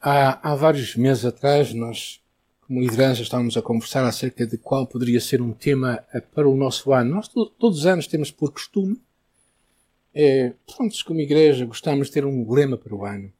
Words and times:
Há, 0.00 0.52
há 0.52 0.54
vários 0.54 0.96
meses 0.96 1.26
atrás, 1.26 1.74
nós, 1.74 2.22
como 2.62 2.80
liderança, 2.80 3.20
estávamos 3.20 3.54
a 3.58 3.62
conversar 3.62 4.02
acerca 4.06 4.46
de 4.46 4.56
qual 4.56 4.86
poderia 4.86 5.20
ser 5.20 5.42
um 5.42 5.52
tema 5.52 6.02
eh, 6.14 6.20
para 6.20 6.48
o 6.48 6.56
nosso 6.56 6.94
ano. 6.94 7.16
Nós, 7.16 7.28
todos 7.28 7.80
os 7.80 7.86
anos, 7.86 8.06
temos 8.06 8.30
por 8.30 8.50
costume, 8.50 8.98
é, 10.14 10.54
pronto, 10.66 10.96
como 11.04 11.20
igreja, 11.20 11.66
gostamos 11.66 12.06
de 12.06 12.14
ter 12.14 12.24
um 12.24 12.50
lema 12.50 12.78
para 12.78 12.94
o 12.94 13.04
ano. 13.04 13.30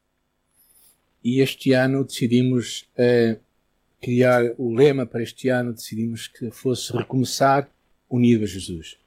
E 1.24 1.40
este 1.40 1.72
ano 1.72 2.04
decidimos 2.04 2.86
é, 2.94 3.38
criar 4.00 4.52
o 4.58 4.74
lema 4.74 5.06
para 5.06 5.22
este 5.22 5.48
ano, 5.48 5.72
decidimos 5.72 6.28
que 6.28 6.50
fosse 6.50 6.92
recomeçar 6.92 7.70
unido 8.08 8.44
a 8.44 8.46
Jesus. 8.46 8.98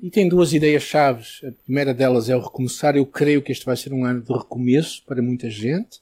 E 0.00 0.10
tem 0.10 0.28
duas 0.28 0.52
ideias 0.52 0.84
chaves. 0.84 1.40
A 1.44 1.50
primeira 1.64 1.92
delas 1.92 2.28
é 2.28 2.36
o 2.36 2.40
recomeçar. 2.40 2.96
Eu 2.96 3.06
creio 3.06 3.42
que 3.42 3.50
este 3.50 3.66
vai 3.66 3.76
ser 3.76 3.92
um 3.92 4.04
ano 4.04 4.22
de 4.22 4.32
recomeço 4.32 5.04
para 5.04 5.20
muita 5.20 5.50
gente 5.50 6.00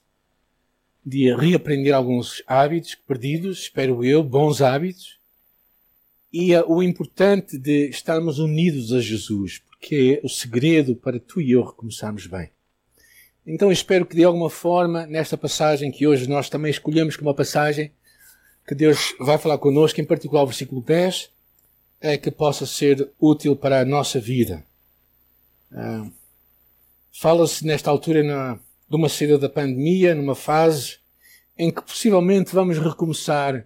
de 1.05 1.35
reaprender 1.35 1.95
alguns 1.95 2.43
hábitos 2.46 2.95
perdidos, 2.95 3.61
espero 3.61 4.04
eu, 4.04 4.22
bons 4.22 4.61
hábitos. 4.61 5.18
E 6.32 6.54
uh, 6.54 6.64
o 6.67 6.82
importante 6.82 7.58
de 7.58 7.89
estarmos 7.89 8.39
unidos 8.39 8.93
a 8.93 9.00
Jesus, 9.00 9.58
porque 9.58 10.21
é 10.22 10.27
o 10.27 10.29
segredo 10.29 10.94
para 10.94 11.18
tu 11.18 11.41
e 11.41 11.53
eu 11.53 11.64
recomeçarmos 11.64 12.27
bem. 12.27 12.50
Então 13.46 13.72
espero 13.72 14.07
que 14.07 14.14
de 14.14 14.25
alguma 14.25 14.50
forma, 14.50 15.07
nesta 15.07 15.36
passagem 15.36 15.91
que 15.91 16.07
hoje 16.07 16.29
nós 16.29 16.49
também 16.49 16.71
escolhemos 16.71 17.17
como 17.17 17.30
uma 17.30 17.35
passagem, 17.36 17.91
que 18.67 18.75
Deus 18.75 19.14
vai 19.19 19.39
falar 19.39 19.58
connosco, 19.58 20.00
em 20.00 20.05
particular 20.05 20.43
o 20.43 20.46
versículo 20.46 20.80
10, 20.82 21.30
é 22.00 22.17
que 22.17 22.30
possa 22.30 22.64
ser 22.67 23.11
útil 23.19 23.57
para 23.57 23.80
a 23.80 23.85
nossa 23.85 24.21
vida. 24.21 24.64
Uh, 25.72 26.13
Fala-se 27.13 27.67
nesta 27.67 27.91
altura 27.91 28.22
na, 28.22 28.58
de 28.90 28.96
uma 28.96 29.08
saída 29.08 29.39
da 29.39 29.49
pandemia, 29.49 30.17
numa 30.17 30.35
fase 30.35 30.99
em 31.57 31.71
que 31.71 31.80
possivelmente 31.80 32.53
vamos 32.53 32.77
recomeçar 32.78 33.64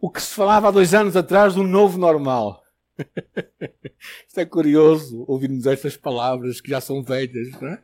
o 0.00 0.10
que 0.10 0.20
se 0.20 0.34
falava 0.34 0.68
há 0.68 0.70
dois 0.72 0.92
anos 0.92 1.16
atrás 1.16 1.54
do 1.54 1.62
novo 1.62 1.96
normal. 1.98 2.64
Isto 4.26 4.40
é 4.40 4.44
curioso 4.44 5.24
ouvirmos 5.28 5.66
estas 5.66 5.96
palavras 5.96 6.60
que 6.60 6.70
já 6.70 6.80
são 6.80 7.02
velhas, 7.02 7.52
não 7.60 7.68
é? 7.68 7.82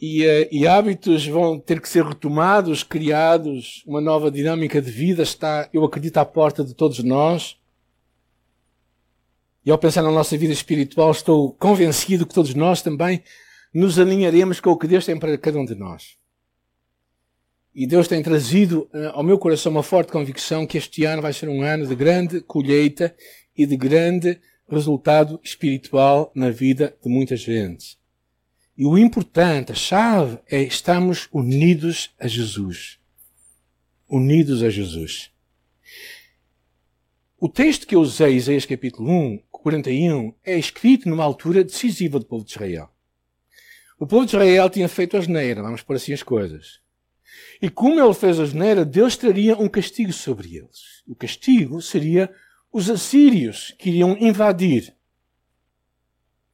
E, 0.00 0.24
uh, 0.24 0.48
e, 0.50 0.66
hábitos 0.66 1.26
vão 1.26 1.60
ter 1.60 1.78
que 1.78 1.88
ser 1.88 2.02
retomados, 2.02 2.82
criados, 2.82 3.84
uma 3.86 4.00
nova 4.00 4.30
dinâmica 4.30 4.80
de 4.80 4.90
vida 4.90 5.22
está, 5.22 5.68
eu 5.74 5.84
acredito, 5.84 6.16
à 6.16 6.24
porta 6.24 6.64
de 6.64 6.72
todos 6.72 7.00
nós. 7.00 7.58
E 9.62 9.70
ao 9.70 9.76
pensar 9.76 10.00
na 10.00 10.10
nossa 10.10 10.38
vida 10.38 10.54
espiritual, 10.54 11.10
estou 11.10 11.52
convencido 11.52 12.26
que 12.26 12.32
todos 12.32 12.54
nós 12.54 12.80
também 12.80 13.22
nos 13.72 13.98
alinharemos 13.98 14.60
com 14.60 14.70
o 14.70 14.76
que 14.76 14.86
Deus 14.86 15.04
tem 15.04 15.18
para 15.18 15.36
cada 15.38 15.58
um 15.58 15.64
de 15.64 15.74
nós. 15.74 16.18
E 17.74 17.86
Deus 17.86 18.08
tem 18.08 18.22
trazido 18.22 18.88
uh, 18.92 19.10
ao 19.12 19.22
meu 19.22 19.38
coração 19.38 19.70
uma 19.70 19.82
forte 19.82 20.10
convicção 20.10 20.66
que 20.66 20.76
este 20.76 21.04
ano 21.04 21.22
vai 21.22 21.32
ser 21.32 21.48
um 21.48 21.62
ano 21.62 21.86
de 21.86 21.94
grande 21.94 22.40
colheita 22.40 23.14
e 23.56 23.64
de 23.64 23.76
grande 23.76 24.40
resultado 24.68 25.40
espiritual 25.42 26.32
na 26.34 26.50
vida 26.50 26.96
de 27.02 27.08
muita 27.08 27.36
gente. 27.36 27.98
E 28.76 28.86
o 28.86 28.96
importante, 28.98 29.72
a 29.72 29.74
chave, 29.74 30.38
é 30.50 30.62
estarmos 30.62 31.28
unidos 31.32 32.14
a 32.18 32.26
Jesus. 32.26 32.98
Unidos 34.08 34.62
a 34.62 34.70
Jesus. 34.70 35.30
O 37.38 37.48
texto 37.48 37.86
que 37.86 37.94
eu 37.94 38.00
usei, 38.00 38.34
Isaías 38.34 38.66
capítulo 38.66 39.10
1, 39.10 39.42
41, 39.50 40.34
é 40.44 40.58
escrito 40.58 41.08
numa 41.08 41.24
altura 41.24 41.62
decisiva 41.62 42.18
do 42.18 42.24
povo 42.24 42.44
de 42.44 42.50
Israel. 42.50 42.90
O 44.00 44.06
povo 44.06 44.24
de 44.24 44.34
Israel 44.34 44.70
tinha 44.70 44.88
feito 44.88 45.14
a 45.18 45.20
geneira, 45.20 45.62
vamos 45.62 45.82
por 45.82 45.94
assim 45.94 46.14
as 46.14 46.22
coisas. 46.22 46.80
E 47.60 47.68
como 47.68 48.00
ele 48.00 48.14
fez 48.14 48.40
a 48.40 48.46
geneira, 48.46 48.82
Deus 48.82 49.14
traria 49.14 49.54
um 49.58 49.68
castigo 49.68 50.10
sobre 50.10 50.56
eles. 50.56 51.02
O 51.06 51.14
castigo 51.14 51.82
seria 51.82 52.32
os 52.72 52.88
assírios 52.88 53.74
que 53.78 53.90
iriam 53.90 54.16
invadir 54.18 54.96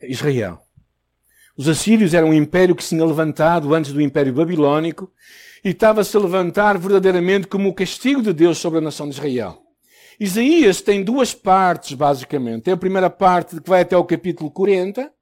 Israel. 0.02 0.60
Os 1.56 1.68
assírios 1.68 2.14
eram 2.14 2.30
um 2.30 2.34
império 2.34 2.74
que 2.74 2.82
se 2.82 2.96
tinha 2.96 3.04
levantado 3.04 3.72
antes 3.72 3.92
do 3.92 4.02
império 4.02 4.32
babilônico 4.32 5.12
e 5.64 5.68
estava-se 5.68 6.16
a 6.16 6.20
levantar 6.20 6.76
verdadeiramente 6.76 7.46
como 7.46 7.68
o 7.68 7.74
castigo 7.74 8.22
de 8.22 8.32
Deus 8.32 8.58
sobre 8.58 8.80
a 8.80 8.82
nação 8.82 9.08
de 9.08 9.14
Israel. 9.14 9.62
Isaías 10.18 10.80
tem 10.80 11.04
duas 11.04 11.32
partes, 11.32 11.92
basicamente. 11.92 12.64
Tem 12.64 12.74
a 12.74 12.76
primeira 12.76 13.08
parte 13.08 13.60
que 13.60 13.70
vai 13.70 13.82
até 13.82 13.96
o 13.96 14.04
capítulo 14.04 14.50
40, 14.50 15.14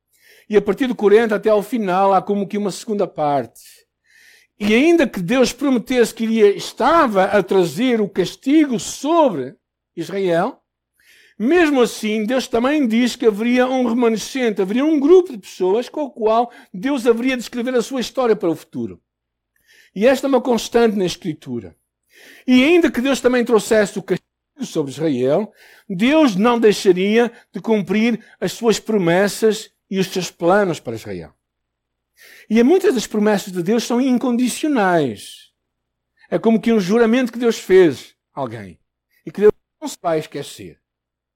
e 0.49 0.56
a 0.56 0.62
partir 0.62 0.87
do 0.87 0.94
40 0.94 1.34
até 1.34 1.50
ao 1.50 1.62
final 1.62 2.12
há 2.12 2.22
como 2.22 2.47
que 2.47 2.59
uma 2.59 2.71
segunda 2.71 3.06
parte. 3.06 3.62
E 4.59 4.72
ainda 4.72 5.06
que 5.06 5.21
Deus 5.21 5.53
prometesse 5.53 6.15
que 6.15 6.25
iria, 6.25 6.56
estava 6.56 7.25
a 7.25 7.43
trazer 7.43 8.00
o 8.00 8.09
castigo 8.09 8.78
sobre 8.78 9.56
Israel, 9.97 10.60
mesmo 11.38 11.82
assim, 11.82 12.25
Deus 12.25 12.47
também 12.47 12.87
diz 12.87 13.16
que 13.16 13.27
haveria 13.27 13.66
um 13.66 13.88
remanescente, 13.88 14.62
haveria 14.62 14.84
um 14.84 15.00
grupo 15.00 15.32
de 15.32 15.38
pessoas 15.38 15.88
com 15.88 16.03
o 16.03 16.10
qual 16.10 16.53
Deus 16.72 17.06
haveria 17.06 17.37
de 17.37 17.43
escrever 17.43 17.75
a 17.75 17.82
sua 17.82 18.00
história 18.00 18.37
para 18.37 18.49
o 18.49 18.55
futuro. 18.55 19.00
E 19.94 20.06
esta 20.06 20.26
é 20.26 20.28
uma 20.28 20.41
constante 20.41 20.97
na 20.97 21.05
Escritura. 21.05 21.76
E 22.47 22.62
ainda 22.62 22.91
que 22.91 23.00
Deus 23.00 23.21
também 23.21 23.44
trouxesse 23.44 23.99
o 23.99 24.03
castigo 24.03 24.25
sobre 24.62 24.93
Israel, 24.93 25.53
Deus 25.88 26.37
não 26.37 26.59
deixaria 26.59 27.32
de 27.53 27.61
cumprir 27.61 28.25
as 28.41 28.53
suas 28.53 28.78
promessas 28.78 29.74
e 29.91 29.99
os 29.99 30.06
seus 30.09 30.31
planos 30.31 30.81
para 30.81 30.95
Israel. 30.95 31.34
E 32.49 32.62
muitas 32.62 32.95
das 32.95 33.06
promessas 33.06 33.53
de 33.53 33.62
Deus 33.62 33.84
são 33.84 34.00
incondicionais. 34.00 35.53
É 36.31 36.39
como 36.39 36.61
que 36.61 36.72
um 36.72 36.81
juramento 36.81 37.33
que 37.33 37.39
Deus 37.39 37.59
fez 37.59 38.15
a 38.34 38.41
alguém 38.41 38.78
e 39.27 39.31
que 39.31 39.41
Deus 39.41 39.53
não 39.81 39.89
se 39.89 39.99
vai 40.00 40.19
esquecer. 40.19 40.81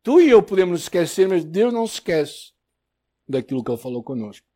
Tu 0.02 0.20
e 0.22 0.30
eu 0.30 0.42
podemos 0.42 0.72
nos 0.72 0.82
esquecer, 0.82 1.28
mas 1.28 1.44
Deus 1.44 1.72
não 1.72 1.86
se 1.86 1.94
esquece 1.94 2.52
daquilo 3.28 3.62
que 3.62 3.70
Ele 3.70 3.80
falou 3.80 4.02
connosco. 4.02 4.46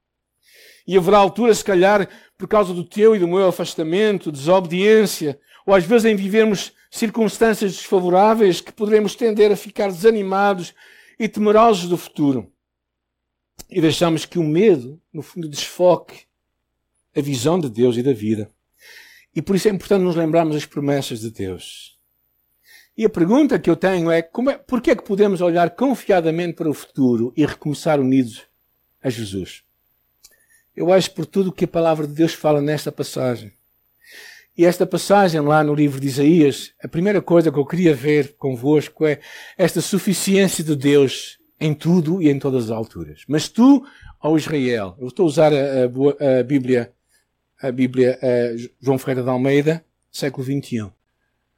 E 0.86 0.96
haverá 0.96 1.18
alturas, 1.18 1.58
se 1.58 1.64
calhar, 1.64 2.08
por 2.36 2.48
causa 2.48 2.72
do 2.72 2.84
teu 2.84 3.14
e 3.14 3.18
do 3.18 3.28
meu 3.28 3.46
afastamento, 3.46 4.32
desobediência, 4.32 5.38
ou 5.66 5.74
às 5.74 5.84
vezes 5.84 6.06
em 6.06 6.16
vivermos 6.16 6.72
circunstâncias 6.90 7.72
desfavoráveis, 7.72 8.60
que 8.60 8.72
poderemos 8.72 9.14
tender 9.14 9.52
a 9.52 9.56
ficar 9.56 9.88
desanimados 9.88 10.74
e 11.18 11.28
temerosos 11.28 11.88
do 11.88 11.96
futuro. 11.96 12.52
E 13.70 13.80
deixamos 13.80 14.24
que 14.24 14.38
o 14.38 14.44
medo, 14.44 15.00
no 15.12 15.22
fundo, 15.22 15.48
desfoque 15.48 16.22
a 17.16 17.20
visão 17.20 17.58
de 17.58 17.68
Deus 17.68 17.96
e 17.96 18.02
da 18.02 18.12
vida. 18.12 18.50
E 19.34 19.40
por 19.40 19.56
isso 19.56 19.68
é 19.68 19.70
importante 19.70 20.02
nos 20.02 20.16
lembrarmos 20.16 20.54
das 20.54 20.66
promessas 20.66 21.20
de 21.20 21.30
Deus. 21.30 21.98
E 22.96 23.04
a 23.06 23.10
pergunta 23.10 23.58
que 23.58 23.70
eu 23.70 23.76
tenho 23.76 24.10
é, 24.10 24.20
como 24.20 24.50
é 24.50 24.58
por 24.58 24.82
que 24.82 24.90
é 24.90 24.96
que 24.96 25.02
podemos 25.04 25.40
olhar 25.40 25.70
confiadamente 25.70 26.54
para 26.54 26.68
o 26.68 26.74
futuro 26.74 27.32
e 27.34 27.46
recomeçar 27.46 27.98
unidos 27.98 28.42
a 29.02 29.08
Jesus? 29.08 29.62
Eu 30.76 30.92
acho 30.92 31.10
por 31.12 31.24
tudo 31.24 31.52
que 31.52 31.64
a 31.64 31.68
palavra 31.68 32.06
de 32.06 32.12
Deus 32.12 32.34
fala 32.34 32.60
nesta 32.60 32.92
passagem. 32.92 33.52
E 34.56 34.66
esta 34.66 34.86
passagem 34.86 35.40
lá 35.40 35.64
no 35.64 35.74
livro 35.74 35.98
de 35.98 36.06
Isaías, 36.06 36.74
a 36.82 36.86
primeira 36.86 37.22
coisa 37.22 37.50
que 37.50 37.58
eu 37.58 37.64
queria 37.64 37.94
ver 37.94 38.34
convosco 38.36 39.06
é 39.06 39.18
esta 39.56 39.80
suficiência 39.80 40.62
de 40.62 40.76
Deus 40.76 41.38
em 41.62 41.72
tudo 41.72 42.20
e 42.20 42.28
em 42.28 42.38
todas 42.38 42.64
as 42.64 42.70
alturas. 42.70 43.22
Mas 43.28 43.48
tu, 43.48 43.86
ó 44.20 44.36
Israel, 44.36 44.96
eu 44.98 45.08
estou 45.08 45.24
a 45.24 45.26
usar 45.26 45.52
a, 45.52 45.56
a, 45.56 46.40
a 46.40 46.42
Bíblia, 46.42 46.92
a 47.60 47.70
Bíblia 47.70 48.18
a 48.20 48.56
João 48.80 48.98
Ferreira 48.98 49.22
de 49.22 49.28
Almeida, 49.28 49.84
século 50.10 50.44
XXI. 50.44 50.90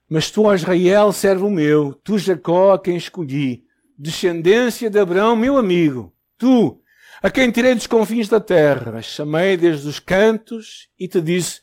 Mas 0.08 0.30
tu, 0.30 0.42
ó 0.42 0.54
Israel, 0.54 1.10
servo 1.12 1.48
meu, 1.48 1.94
tu, 1.94 2.18
Jacó, 2.18 2.74
a 2.74 2.78
quem 2.78 2.96
escolhi, 2.96 3.64
descendência 3.96 4.90
de 4.90 4.98
Abraão, 4.98 5.34
meu 5.34 5.56
amigo, 5.56 6.12
tu, 6.36 6.80
a 7.22 7.30
quem 7.30 7.50
tirei 7.50 7.74
dos 7.74 7.86
confins 7.86 8.28
da 8.28 8.38
terra, 8.38 9.00
chamei 9.00 9.56
desde 9.56 9.88
os 9.88 9.98
cantos 9.98 10.90
e 10.98 11.08
te 11.08 11.22
disse, 11.22 11.62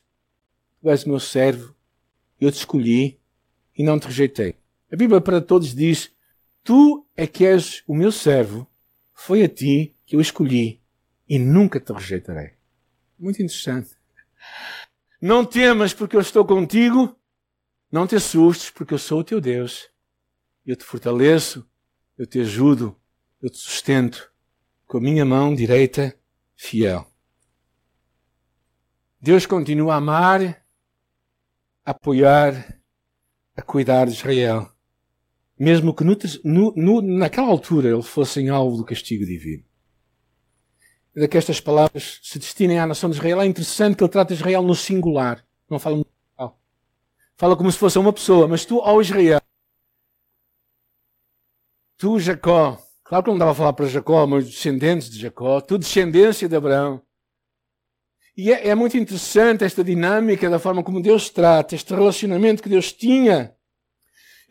tu 0.82 0.90
és 0.90 1.06
meu 1.06 1.20
servo, 1.20 1.76
eu 2.40 2.52
te 2.52 2.56
escolhi 2.56 3.20
e 3.78 3.84
não 3.84 4.00
te 4.00 4.08
rejeitei. 4.08 4.56
A 4.92 4.96
Bíblia 4.96 5.22
para 5.22 5.40
todos 5.40 5.76
diz, 5.76 6.12
Tu 6.64 7.08
é 7.16 7.26
que 7.26 7.46
és 7.46 7.84
o 7.88 7.96
meu 7.96 8.12
servo, 8.12 8.68
foi 9.14 9.44
a 9.44 9.50
ti 9.50 9.96
que 10.06 10.16
eu 10.16 10.22
escolhi 10.22 10.82
e 11.28 11.40
nunca 11.40 11.80
te 11.80 11.92
rejeitarei. 11.92 12.54
Muito 13.18 13.42
interessante. 13.42 13.96
Não 15.20 15.46
temas 15.46 15.94
porque 15.94 16.16
eu 16.16 16.22
estou 16.22 16.46
contigo, 16.46 17.16
não 17.92 18.06
te 18.06 18.16
assustes 18.16 18.70
porque 18.70 18.94
eu 18.94 18.98
sou 19.00 19.20
o 19.20 19.24
teu 19.24 19.42
Deus. 19.42 19.90
Eu 20.66 20.76
te 20.76 20.84
fortaleço, 20.84 21.68
eu 22.18 22.28
te 22.28 22.40
ajudo, 22.40 22.96
eu 23.42 23.50
te 23.50 23.58
sustento 23.58 24.32
com 24.86 24.98
a 24.98 25.02
minha 25.02 25.26
mão 25.26 25.56
direita 25.56 26.16
fiel. 26.56 27.08
Deus 29.20 29.46
continua 29.46 29.96
a 29.96 29.98
amar, 29.98 30.64
a 31.86 31.92
apoiar, 31.92 32.80
a 33.56 33.62
cuidar 33.62 34.06
de 34.06 34.14
Israel 34.14 34.72
mesmo 35.64 35.94
que 35.94 36.04
no, 36.04 36.18
no, 36.76 37.02
naquela 37.04 37.48
altura 37.48 37.90
eles 37.90 38.08
fossem 38.08 38.50
alvo 38.50 38.78
do 38.78 38.84
castigo 38.84 39.24
divino. 39.24 39.64
Ainda 41.16 41.28
que 41.28 41.38
estas 41.38 41.62
palavras 41.62 42.20
se 42.24 42.40
destinem 42.40 42.80
à 42.80 42.88
nação 42.88 43.12
de 43.12 43.16
Israel, 43.16 43.40
é 43.42 43.46
interessante 43.46 43.96
que 43.96 44.04
ele 44.04 44.10
trata 44.10 44.34
Israel 44.34 44.64
no 44.64 44.74
singular. 44.74 45.46
Não 45.70 45.78
fala 45.78 46.04
Fala 47.38 47.56
como 47.56 47.72
se 47.72 47.78
fosse 47.78 48.00
uma 48.00 48.12
pessoa, 48.12 48.48
mas 48.48 48.66
tu, 48.66 48.80
ao 48.80 49.02
Israel, 49.02 49.42
tu, 51.96 52.20
Jacó, 52.20 52.80
claro 53.04 53.24
que 53.24 53.30
não 53.30 53.38
dava 53.38 53.52
a 53.52 53.56
falar 53.56 53.74
para 53.74 53.88
Jacó, 53.88 54.26
mas 54.26 54.46
descendentes 54.46 55.12
de 55.12 55.20
Jacó, 55.20 55.62
tu, 55.62 55.78
descendência 55.78 56.50
de 56.50 56.56
Abraão. 56.56 57.04
E 58.36 58.52
é, 58.52 58.70
é 58.70 58.76
muito 58.76 58.98
interessante 58.98 59.64
esta 59.64 59.84
dinâmica 59.84 60.50
da 60.50 60.58
forma 60.58 60.84
como 60.84 61.02
Deus 61.02 61.30
trata, 61.30 61.76
este 61.76 61.94
relacionamento 61.94 62.64
que 62.64 62.70
Deus 62.70 62.92
tinha. 62.92 63.56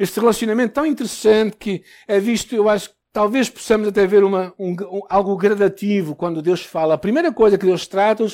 Este 0.00 0.18
relacionamento 0.18 0.72
tão 0.72 0.86
interessante 0.86 1.58
que 1.58 1.84
é 2.08 2.18
visto, 2.18 2.54
eu 2.54 2.70
acho, 2.70 2.88
talvez 3.12 3.50
possamos 3.50 3.86
até 3.86 4.06
ver 4.06 4.24
uma, 4.24 4.54
um, 4.58 4.70
um, 4.72 5.02
algo 5.10 5.36
gradativo 5.36 6.16
quando 6.16 6.40
Deus 6.40 6.64
fala. 6.64 6.94
A 6.94 6.98
primeira 6.98 7.30
coisa 7.30 7.58
que 7.58 7.66
Deus 7.66 7.86
trata, 7.86 8.24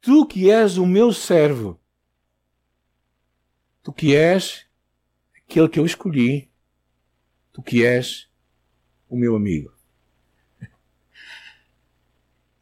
tu 0.00 0.24
que 0.24 0.48
és 0.48 0.78
o 0.78 0.86
meu 0.86 1.12
servo. 1.12 1.76
Tu 3.82 3.92
que 3.92 4.14
és 4.14 4.64
aquele 5.44 5.68
que 5.68 5.80
eu 5.80 5.84
escolhi, 5.84 6.48
tu 7.52 7.62
que 7.62 7.84
és 7.84 8.28
o 9.08 9.16
meu 9.16 9.34
amigo. 9.34 9.72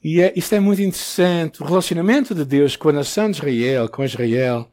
E 0.02 0.22
é, 0.22 0.32
isto 0.34 0.54
é 0.54 0.60
muito 0.60 0.80
interessante. 0.80 1.62
O 1.62 1.66
relacionamento 1.66 2.34
de 2.34 2.46
Deus 2.46 2.74
com 2.74 2.88
a 2.88 2.92
nação 2.92 3.30
de 3.30 3.36
Israel, 3.36 3.86
com 3.90 4.02
Israel, 4.02 4.72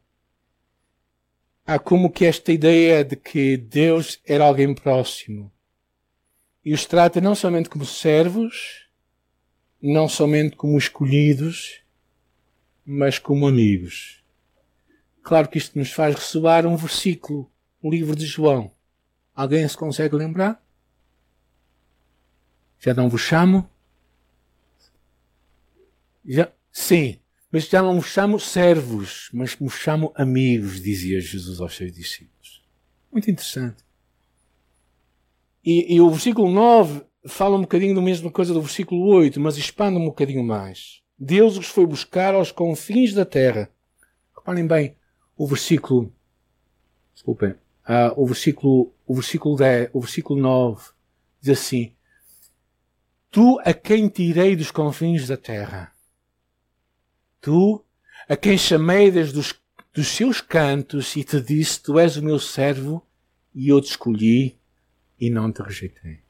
há 1.65 1.79
como 1.79 2.11
que 2.11 2.25
esta 2.25 2.51
ideia 2.51 3.03
de 3.03 3.15
que 3.15 3.57
Deus 3.57 4.19
era 4.25 4.45
alguém 4.45 4.73
próximo. 4.73 5.51
E 6.63 6.73
os 6.73 6.85
trata 6.85 7.19
não 7.19 7.35
somente 7.35 7.69
como 7.69 7.85
servos, 7.85 8.87
não 9.81 10.07
somente 10.07 10.55
como 10.55 10.77
escolhidos, 10.77 11.81
mas 12.85 13.19
como 13.19 13.47
amigos. 13.47 14.23
Claro 15.21 15.47
que 15.47 15.57
isto 15.57 15.77
nos 15.77 15.91
faz 15.91 16.15
ressoar 16.15 16.65
um 16.65 16.75
versículo, 16.75 17.49
o 17.81 17.89
livro 17.89 18.15
de 18.15 18.25
João. 18.25 18.71
Alguém 19.35 19.67
se 19.67 19.77
consegue 19.77 20.15
lembrar? 20.15 20.61
Já 22.79 22.93
não 22.93 23.09
vos 23.09 23.21
chamo? 23.21 23.69
Já, 26.25 26.51
sim, 26.71 27.19
mas 27.53 27.67
já 27.67 27.83
não 27.83 27.97
vos 27.99 28.07
chamo 28.07 28.39
servos, 28.39 29.29
mas 29.31 29.53
vos 29.53 29.75
chamo 29.75 30.11
amigos, 30.15 30.81
dizia 30.81 31.21
Jesus 31.21 31.61
aos 31.61 31.75
seus 31.75 31.93
discípulos. 31.93 32.63
Muito 33.11 33.29
interessante. 33.29 33.83
E, 35.63 35.93
e 35.93 36.01
o 36.01 36.09
versículo 36.09 36.51
9 36.51 37.03
fala 37.27 37.55
um 37.55 37.61
bocadinho 37.61 37.93
da 37.93 38.01
mesma 38.01 38.31
coisa 38.31 38.55
do 38.55 38.61
versículo 38.61 39.05
8, 39.05 39.39
mas 39.39 39.55
expande 39.55 39.99
um 39.99 40.05
bocadinho 40.05 40.43
mais. 40.43 41.03
Deus 41.15 41.55
os 41.55 41.67
foi 41.67 41.85
buscar 41.85 42.33
aos 42.33 42.51
confins 42.51 43.13
da 43.13 43.23
terra. 43.23 43.69
Reparem 44.35 44.65
bem, 44.65 44.97
o 45.37 45.45
versículo, 45.45 46.11
desculpem, 47.13 47.51
uh, 47.51 48.13
o 48.17 48.25
versículo, 48.25 48.91
o 49.05 49.13
versículo 49.13 49.55
10, 49.57 49.91
o 49.93 50.01
versículo 50.01 50.41
9 50.41 50.89
diz 51.39 51.59
assim: 51.59 51.93
Tu 53.29 53.59
a 53.63 53.75
quem 53.75 54.09
tirei 54.09 54.55
dos 54.55 54.71
confins 54.71 55.27
da 55.27 55.37
terra, 55.37 55.92
tu 57.43 57.85
a 58.27 58.35
quem 58.35 58.57
chamei 58.57 59.11
desde 59.11 59.37
os 59.37 59.53
dos 59.93 60.07
seus 60.07 60.41
cantos 60.41 61.15
e 61.15 61.23
te 61.23 61.39
disse: 61.39 61.81
Tu 61.81 61.99
és 61.99 62.17
o 62.17 62.23
meu 62.23 62.39
servo, 62.39 63.05
e 63.53 63.69
eu 63.69 63.79
te 63.79 63.91
escolhi 63.91 64.57
e 65.19 65.29
não 65.29 65.51
te 65.51 65.61
rejeitei. 65.61 66.23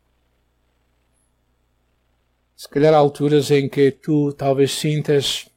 Se 2.56 2.68
calhar 2.68 2.94
há 2.94 2.98
alturas 2.98 3.50
em 3.52 3.70
que 3.70 3.92
tu 3.92 4.34
talvez 4.34 4.72
sintas 4.72 5.50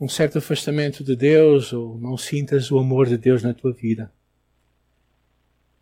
um 0.00 0.08
certo 0.08 0.38
afastamento 0.38 1.02
de 1.02 1.16
Deus 1.16 1.72
ou 1.72 1.98
não 1.98 2.16
sintas 2.16 2.70
o 2.70 2.78
amor 2.78 3.06
de 3.06 3.16
Deus 3.16 3.42
na 3.42 3.52
tua 3.52 3.72
vida. 3.72 4.12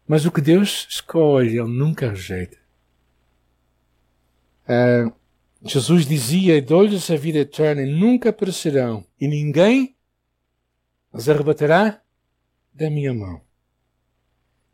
Mas 0.08 0.24
o 0.24 0.32
que 0.32 0.40
Deus 0.40 0.86
escolhe, 0.88 1.58
Ele 1.58 1.68
nunca 1.68 2.10
rejeita. 2.10 2.56
Uh, 4.64 5.12
Jesus 5.62 6.06
dizia: 6.06 6.60
Dou-lhes 6.60 7.10
a 7.10 7.16
vida 7.16 7.38
eterna 7.38 7.82
e 7.82 7.86
nunca 7.86 8.32
perecerão, 8.32 9.04
e 9.20 9.26
ninguém 9.26 9.96
as 11.12 11.28
arrebatará 11.28 12.02
da 12.72 12.90
minha 12.90 13.14
mão. 13.14 13.40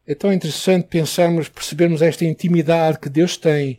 É 0.05 0.15
tão 0.15 0.33
interessante 0.33 0.89
pensarmos, 0.89 1.49
percebermos 1.49 2.03
esta 2.03 2.25
intimidade 2.25 2.99
que 2.99 3.09
Deus 3.09 3.37
tem 3.37 3.79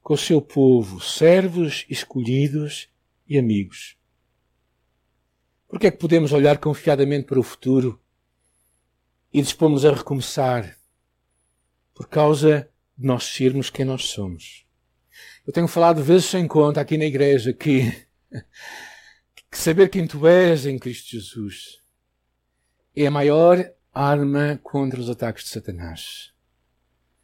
com 0.00 0.14
o 0.14 0.18
seu 0.18 0.40
povo, 0.40 1.00
servos, 1.00 1.84
escolhidos 1.90 2.88
e 3.28 3.36
amigos. 3.36 3.96
Porque 5.66 5.88
é 5.88 5.90
que 5.90 5.98
podemos 5.98 6.32
olhar 6.32 6.58
confiadamente 6.58 7.26
para 7.26 7.40
o 7.40 7.42
futuro 7.42 8.00
e 9.32 9.42
dispomos 9.42 9.84
a 9.84 9.92
recomeçar? 9.92 10.78
Por 11.92 12.08
causa 12.08 12.70
de 12.96 13.04
nós 13.04 13.24
sermos 13.24 13.68
quem 13.68 13.84
nós 13.84 14.04
somos. 14.04 14.65
Eu 15.46 15.52
tenho 15.52 15.68
falado 15.68 16.02
vezes 16.02 16.24
sem 16.24 16.48
conta 16.48 16.80
aqui 16.80 16.98
na 16.98 17.04
igreja 17.04 17.52
que, 17.52 17.82
que 19.48 19.56
saber 19.56 19.88
quem 19.88 20.04
tu 20.04 20.26
és 20.26 20.66
em 20.66 20.76
Cristo 20.76 21.12
Jesus 21.12 21.80
é 22.96 23.06
a 23.06 23.10
maior 23.12 23.64
arma 23.94 24.58
contra 24.60 24.98
os 24.98 25.08
ataques 25.08 25.44
de 25.44 25.50
Satanás. 25.50 26.32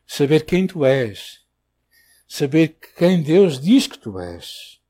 Saber 0.07 0.45
quem 0.45 0.69
tu 0.69 0.85
és. 0.85 1.41
Saber 2.29 2.77
quem 2.97 3.21
Deus 3.21 3.59
diz 3.61 3.89
que 3.89 3.99
tu 3.99 4.21
és. 4.21 4.81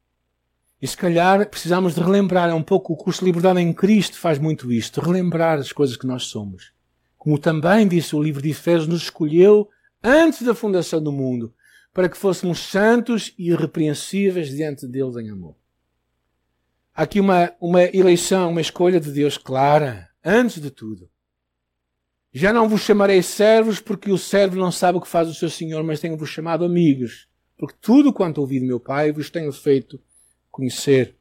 E 0.80 0.86
se 0.86 0.96
calhar 0.96 1.48
precisamos 1.48 1.94
de 1.94 2.02
relembrar, 2.02 2.50
é 2.50 2.54
um 2.54 2.62
pouco 2.62 2.92
o 2.92 2.96
curso 2.96 3.20
de 3.20 3.26
Liberdade 3.26 3.60
em 3.60 3.72
Cristo 3.72 4.18
faz 4.18 4.38
muito 4.38 4.70
isto, 4.70 5.00
relembrar 5.00 5.58
as 5.58 5.72
coisas 5.72 5.96
que 5.96 6.06
nós 6.06 6.24
somos. 6.24 6.72
Como 7.16 7.38
também 7.38 7.88
disse 7.88 8.14
o 8.14 8.22
livro 8.22 8.42
de 8.42 8.50
Efésios, 8.50 8.88
nos 8.88 9.04
escolheu 9.04 9.70
antes 10.02 10.42
da 10.42 10.54
fundação 10.54 11.02
do 11.02 11.12
mundo, 11.12 11.54
para 11.92 12.08
que 12.08 12.16
fôssemos 12.16 12.58
santos 12.58 13.34
e 13.38 13.50
irrepreensíveis 13.50 14.48
diante 14.48 14.86
de 14.86 14.92
Deus 14.92 15.16
em 15.16 15.30
amor. 15.30 15.56
Há 16.94 17.02
aqui 17.02 17.20
uma, 17.20 17.52
uma 17.60 17.82
eleição, 17.84 18.50
uma 18.50 18.60
escolha 18.60 19.00
de 19.00 19.10
Deus 19.10 19.36
clara, 19.38 20.08
antes 20.24 20.60
de 20.60 20.70
tudo. 20.70 21.10
Já 22.32 22.52
não 22.52 22.68
vos 22.68 22.80
chamarei 22.80 23.22
servos, 23.22 23.78
porque 23.78 24.10
o 24.10 24.16
servo 24.16 24.56
não 24.56 24.72
sabe 24.72 24.98
o 24.98 25.00
que 25.00 25.08
faz 25.08 25.28
o 25.28 25.34
seu 25.34 25.50
senhor, 25.50 25.82
mas 25.82 26.00
tenho-vos 26.00 26.30
chamado 26.30 26.64
amigos, 26.64 27.28
porque 27.58 27.76
tudo 27.80 28.12
quanto 28.12 28.40
ouvi 28.40 28.58
do 28.58 28.66
meu 28.66 28.80
Pai 28.80 29.12
vos 29.12 29.28
tenho 29.28 29.52
feito 29.52 30.00
conhecer. 30.50 31.16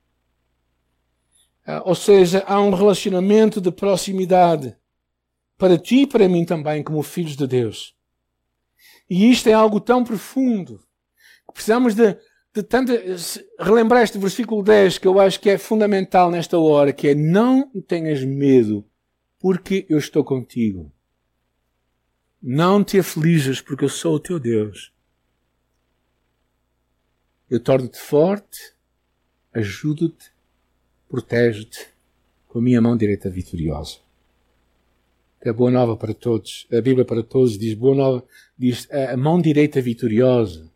Ah, 1.66 1.82
ou 1.86 1.96
seja, 1.96 2.44
há 2.48 2.60
um 2.62 2.74
relacionamento 2.74 3.60
de 3.60 3.72
proximidade 3.72 4.76
para 5.58 5.78
ti 5.78 6.01
e 6.01 6.08
para 6.08 6.28
mim 6.28 6.44
também, 6.44 6.82
como 6.82 7.04
filhos 7.04 7.36
de 7.36 7.46
Deus. 7.46 7.96
E 9.12 9.30
isto 9.30 9.50
é 9.50 9.51
algo 9.51 9.82
tão 9.82 10.06
profundo 10.06 10.80
que 11.46 11.53
precisamos 11.56 11.94
de, 11.94 12.18
de 12.56 12.63
tanto 12.63 12.94
relembrar 13.60 14.03
este 14.03 14.18
versículo 14.18 14.63
10 14.63 15.00
que 15.00 15.06
eu 15.06 15.20
acho 15.20 15.38
que 15.38 15.50
é 15.50 15.58
fundamental 15.58 16.32
nesta 16.32 16.58
hora, 16.58 16.94
que 16.94 17.10
é 17.10 17.13
não 17.13 17.70
tenhas 17.82 18.24
medo, 18.24 18.89
porque 19.38 19.86
eu 19.89 19.98
estou 19.98 20.24
contigo. 20.24 20.89
Não 22.41 22.86
te 22.86 23.00
aflijas, 23.00 23.60
porque 23.60 23.84
eu 23.84 23.89
sou 23.89 24.15
o 24.15 24.20
teu 24.20 24.39
Deus. 24.39 24.94
Eu 27.50 27.60
torno-te 27.60 28.00
forte, 28.00 28.74
ajudo-te, 29.53 30.32
protejo-te 31.10 31.86
com 32.48 32.60
a 32.60 32.62
minha 32.62 32.82
mão 32.82 32.96
direita 32.96 33.30
vitoriosa. 33.30 33.98
É 35.43 35.51
boa 35.51 35.71
nova 35.71 35.98
para 35.98 36.13
todos. 36.13 36.67
A 36.71 36.79
Bíblia 36.81 37.03
para 37.03 37.24
todos 37.24 37.57
diz 37.57 37.74
boa 37.74 37.95
nova, 37.95 38.24
diz 38.57 38.88
a 38.91 39.17
mão 39.17 39.41
direita 39.41 39.81
vitoriosa. 39.81 40.71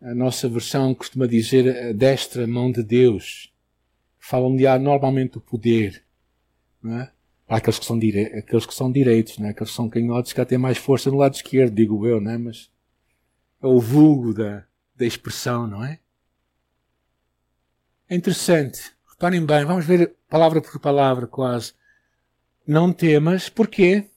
A 0.00 0.14
nossa 0.14 0.46
versão 0.48 0.94
costuma 0.94 1.26
dizer 1.26 1.88
a 1.88 1.92
destra 1.92 2.46
mão 2.46 2.70
de 2.70 2.82
Deus. 2.82 3.50
Falam 4.18 4.54
de 4.54 4.64
normalmente 4.78 5.38
o 5.38 5.40
poder, 5.40 6.04
não 6.82 7.00
é? 7.00 7.12
Aqueles 7.48 7.78
que 7.78 7.84
são, 7.84 7.98
dire... 7.98 8.26
aqueles 8.36 8.64
que 8.64 8.74
são 8.74 8.90
direitos, 8.90 9.38
não 9.38 9.46
é? 9.46 9.50
aqueles 9.50 9.70
que 9.70 9.76
são 9.76 9.88
canhotos 9.88 10.32
que 10.32 10.44
têm 10.44 10.58
mais 10.58 10.78
força 10.78 11.10
no 11.10 11.18
lado 11.18 11.34
esquerdo, 11.34 11.74
digo 11.74 12.06
eu, 12.06 12.20
não 12.20 12.30
é? 12.30 12.38
Mas 12.38 12.70
é 13.62 13.66
o 13.66 13.80
vulgo 13.80 14.34
da, 14.34 14.64
da 14.94 15.06
expressão, 15.06 15.66
não 15.66 15.84
é? 15.84 15.98
É 18.08 18.14
interessante. 18.14 18.92
Reparem 19.08 19.44
bem, 19.44 19.64
vamos 19.64 19.86
ver 19.86 20.14
palavra 20.28 20.60
por 20.60 20.78
palavra 20.78 21.26
quase. 21.26 21.72
Não 22.66 22.92
temas, 22.92 23.48
porquê? 23.48 24.08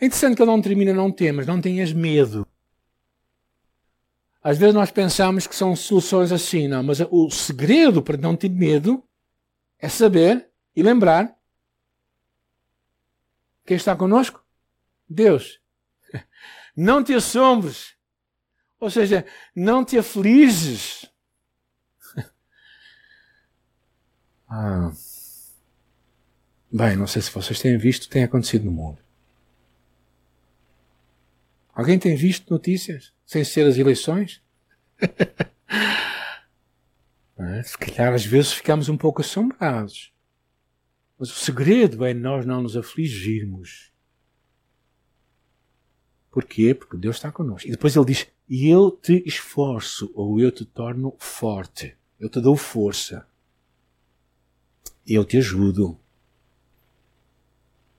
É 0.00 0.06
interessante 0.06 0.36
que 0.36 0.42
ele 0.42 0.50
não 0.50 0.60
termina 0.60 0.92
não 0.92 1.10
temas, 1.10 1.46
não 1.46 1.60
tenhas 1.60 1.92
medo. 1.92 2.46
Às 4.42 4.58
vezes 4.58 4.74
nós 4.74 4.90
pensamos 4.90 5.46
que 5.46 5.54
são 5.56 5.74
soluções 5.74 6.30
assim, 6.30 6.68
não, 6.68 6.82
mas 6.82 7.00
o 7.10 7.30
segredo 7.30 8.02
para 8.02 8.18
não 8.18 8.36
ter 8.36 8.50
medo 8.50 9.02
é 9.78 9.88
saber 9.88 10.50
e 10.76 10.82
lembrar 10.82 11.34
quem 13.64 13.76
está 13.76 13.96
conosco? 13.96 14.44
Deus. 15.08 15.58
Não 16.76 17.02
te 17.02 17.14
assombres. 17.14 17.94
Ou 18.78 18.90
seja, 18.90 19.24
não 19.54 19.84
te 19.84 19.96
afliges. 19.96 21.10
Ah. 24.46 24.92
Bem, 26.76 26.96
não 26.96 27.06
sei 27.06 27.22
se 27.22 27.30
vocês 27.30 27.60
têm 27.60 27.78
visto, 27.78 28.08
tem 28.08 28.24
acontecido 28.24 28.64
no 28.64 28.72
mundo. 28.72 28.98
Alguém 31.72 32.00
tem 32.00 32.16
visto 32.16 32.52
notícias 32.52 33.12
sem 33.24 33.44
ser 33.44 33.64
as 33.64 33.78
eleições? 33.78 34.42
é? 37.38 37.62
Se 37.62 37.78
calhar 37.78 38.12
às 38.12 38.26
vezes 38.26 38.52
ficamos 38.54 38.88
um 38.88 38.96
pouco 38.96 39.20
assombrados. 39.20 40.12
Mas 41.16 41.30
o 41.30 41.36
segredo 41.36 42.04
é 42.04 42.12
nós 42.12 42.44
não 42.44 42.60
nos 42.60 42.76
afligirmos. 42.76 43.92
Porquê? 46.28 46.74
Porque 46.74 46.96
Deus 46.96 47.14
está 47.14 47.30
connosco. 47.30 47.68
E 47.68 47.70
depois 47.70 47.94
ele 47.94 48.06
diz: 48.06 48.26
E 48.48 48.66
eu 48.68 48.90
te 48.90 49.22
esforço, 49.24 50.10
ou 50.12 50.40
eu 50.40 50.50
te 50.50 50.64
torno 50.64 51.14
forte. 51.20 51.96
Eu 52.18 52.28
te 52.28 52.40
dou 52.40 52.56
força. 52.56 53.28
Eu 55.06 55.24
te 55.24 55.36
ajudo. 55.36 56.00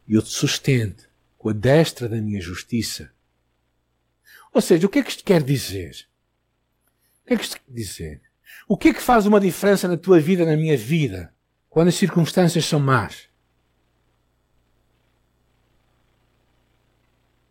Eu 0.08 0.22
te 0.22 0.30
sustento 0.30 1.10
com 1.38 1.50
a 1.50 1.54
destra 1.54 2.08
da 2.08 2.18
minha 2.18 2.42
justiça. 2.42 3.12
Ou 4.54 4.62
seja, 4.62 4.88
o 4.88 4.90
que 4.90 5.00
é 5.00 5.04
que 5.04 5.10
isto 5.10 5.24
quer 5.24 5.44
dizer? 5.44 6.08
O 7.24 7.28
que 7.28 7.34
é 7.34 7.38
que 7.38 7.44
isto 7.44 7.60
quer 7.60 7.72
dizer? 7.74 8.22
O 8.68 8.78
que 8.78 8.90
é 8.90 8.94
que 8.94 9.02
faz 9.02 9.26
uma 9.26 9.40
diferença 9.40 9.88
na 9.88 9.98
tua 9.98 10.20
vida, 10.20 10.46
na 10.46 10.56
minha 10.56 10.78
vida, 10.78 11.34
quando 11.70 11.90
as 11.90 11.96
circunstâncias 11.96 12.66
são 12.66 12.80
más? 12.80 13.28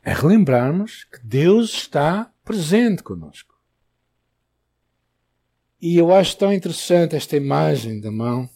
É 0.02 0.12
relembrarmos 0.12 1.04
que 1.04 1.18
Deus 1.24 1.72
está 1.72 2.32
presente 2.44 3.02
conosco. 3.02 3.54
E 5.80 5.96
eu 5.96 6.14
acho 6.14 6.36
tão 6.36 6.52
interessante 6.52 7.14
esta 7.16 7.36
imagem 7.36 8.00
da 8.00 8.10
mão. 8.10 8.48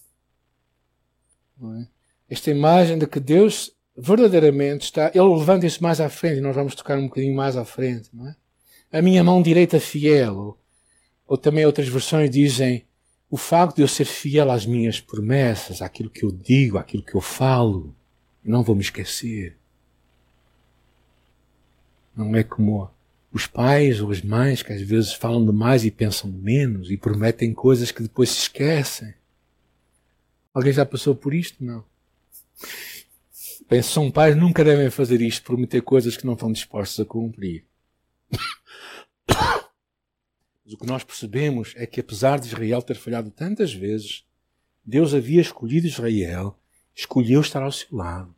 É? 1.62 1.86
Esta 2.28 2.50
imagem 2.50 2.98
de 2.98 3.06
que 3.06 3.20
Deus 3.20 3.76
verdadeiramente 3.98 4.84
está. 4.84 5.10
Ele 5.12 5.34
levanta 5.34 5.66
isso 5.66 5.82
mais 5.82 6.00
à 6.00 6.08
frente 6.08 6.38
e 6.38 6.40
nós 6.40 6.54
vamos 6.54 6.74
tocar 6.74 6.96
um 6.98 7.08
bocadinho 7.08 7.34
mais 7.34 7.56
à 7.56 7.64
frente. 7.64 8.08
Não 8.12 8.28
é? 8.28 8.36
A 8.92 9.02
minha 9.02 9.24
mão 9.24 9.42
direita 9.42 9.80
fiel. 9.80 10.36
Ou, 10.36 10.58
ou 11.26 11.36
também 11.36 11.66
outras 11.66 11.88
versões 11.88 12.30
dizem 12.30 12.86
o 13.28 13.36
facto 13.36 13.76
de 13.76 13.82
eu 13.82 13.88
ser 13.88 14.04
fiel 14.04 14.50
às 14.50 14.64
minhas 14.64 15.00
promessas, 15.00 15.82
àquilo 15.82 16.08
que 16.08 16.24
eu 16.24 16.30
digo, 16.30 16.78
àquilo 16.78 17.02
que 17.02 17.14
eu 17.14 17.20
falo. 17.20 17.94
Não 18.42 18.62
vou 18.62 18.74
me 18.74 18.82
esquecer. 18.82 19.56
Não 22.16 22.34
é 22.34 22.42
como 22.42 22.90
os 23.32 23.46
pais 23.46 24.00
ou 24.00 24.10
as 24.10 24.22
mães 24.22 24.62
que 24.62 24.72
às 24.72 24.80
vezes 24.80 25.12
falam 25.12 25.44
demais 25.44 25.84
e 25.84 25.90
pensam 25.90 26.30
menos 26.30 26.90
e 26.90 26.96
prometem 26.96 27.52
coisas 27.52 27.90
que 27.90 28.02
depois 28.02 28.30
se 28.30 28.38
esquecem. 28.38 29.12
Alguém 30.54 30.72
já 30.72 30.86
passou 30.86 31.14
por 31.14 31.34
isto? 31.34 31.62
Não. 31.62 31.84
Penso, 33.68 33.92
são 33.92 34.10
pais 34.10 34.34
nunca 34.34 34.64
devem 34.64 34.88
fazer 34.88 35.20
isto, 35.20 35.44
prometer 35.44 35.82
coisas 35.82 36.16
que 36.16 36.24
não 36.24 36.32
estão 36.32 36.50
dispostos 36.50 36.98
a 37.00 37.04
cumprir. 37.04 37.66
Mas 39.28 40.72
o 40.72 40.78
que 40.78 40.86
nós 40.86 41.04
percebemos 41.04 41.74
é 41.76 41.86
que 41.86 42.00
apesar 42.00 42.40
de 42.40 42.46
Israel 42.46 42.80
ter 42.80 42.96
falhado 42.96 43.30
tantas 43.30 43.72
vezes, 43.72 44.24
Deus 44.82 45.12
havia 45.12 45.42
escolhido 45.42 45.86
Israel, 45.86 46.58
escolheu 46.94 47.42
estar 47.42 47.62
ao 47.62 47.70
seu 47.70 47.94
lado. 47.94 48.34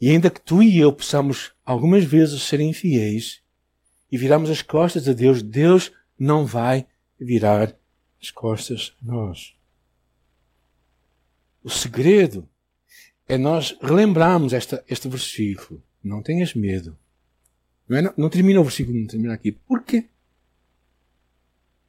E 0.00 0.10
ainda 0.10 0.28
que 0.28 0.40
tu 0.40 0.60
e 0.60 0.76
eu 0.76 0.92
possamos 0.92 1.52
algumas 1.64 2.04
vezes 2.04 2.42
ser 2.42 2.58
infiéis 2.58 3.42
e 4.10 4.18
virarmos 4.18 4.50
as 4.50 4.60
costas 4.60 5.08
a 5.08 5.12
Deus, 5.12 5.40
Deus 5.40 5.92
não 6.18 6.44
vai 6.44 6.86
virar 7.18 7.76
as 8.20 8.32
costas 8.32 8.92
a 9.00 9.06
nós. 9.06 9.54
O 11.62 11.70
segredo 11.70 12.48
é 13.28 13.38
nós 13.38 13.76
relembrarmos 13.80 14.52
esta, 14.52 14.84
este 14.88 15.08
versículo. 15.08 15.82
Não 16.02 16.22
tenhas 16.22 16.54
medo. 16.54 16.96
Não, 17.88 17.96
é, 17.96 18.02
não, 18.02 18.14
não 18.16 18.30
termina 18.30 18.60
o 18.60 18.64
versículo, 18.64 18.98
não 18.98 19.06
termina 19.06 19.34
aqui. 19.34 19.52
Por 19.52 19.82
quê? 19.82 20.08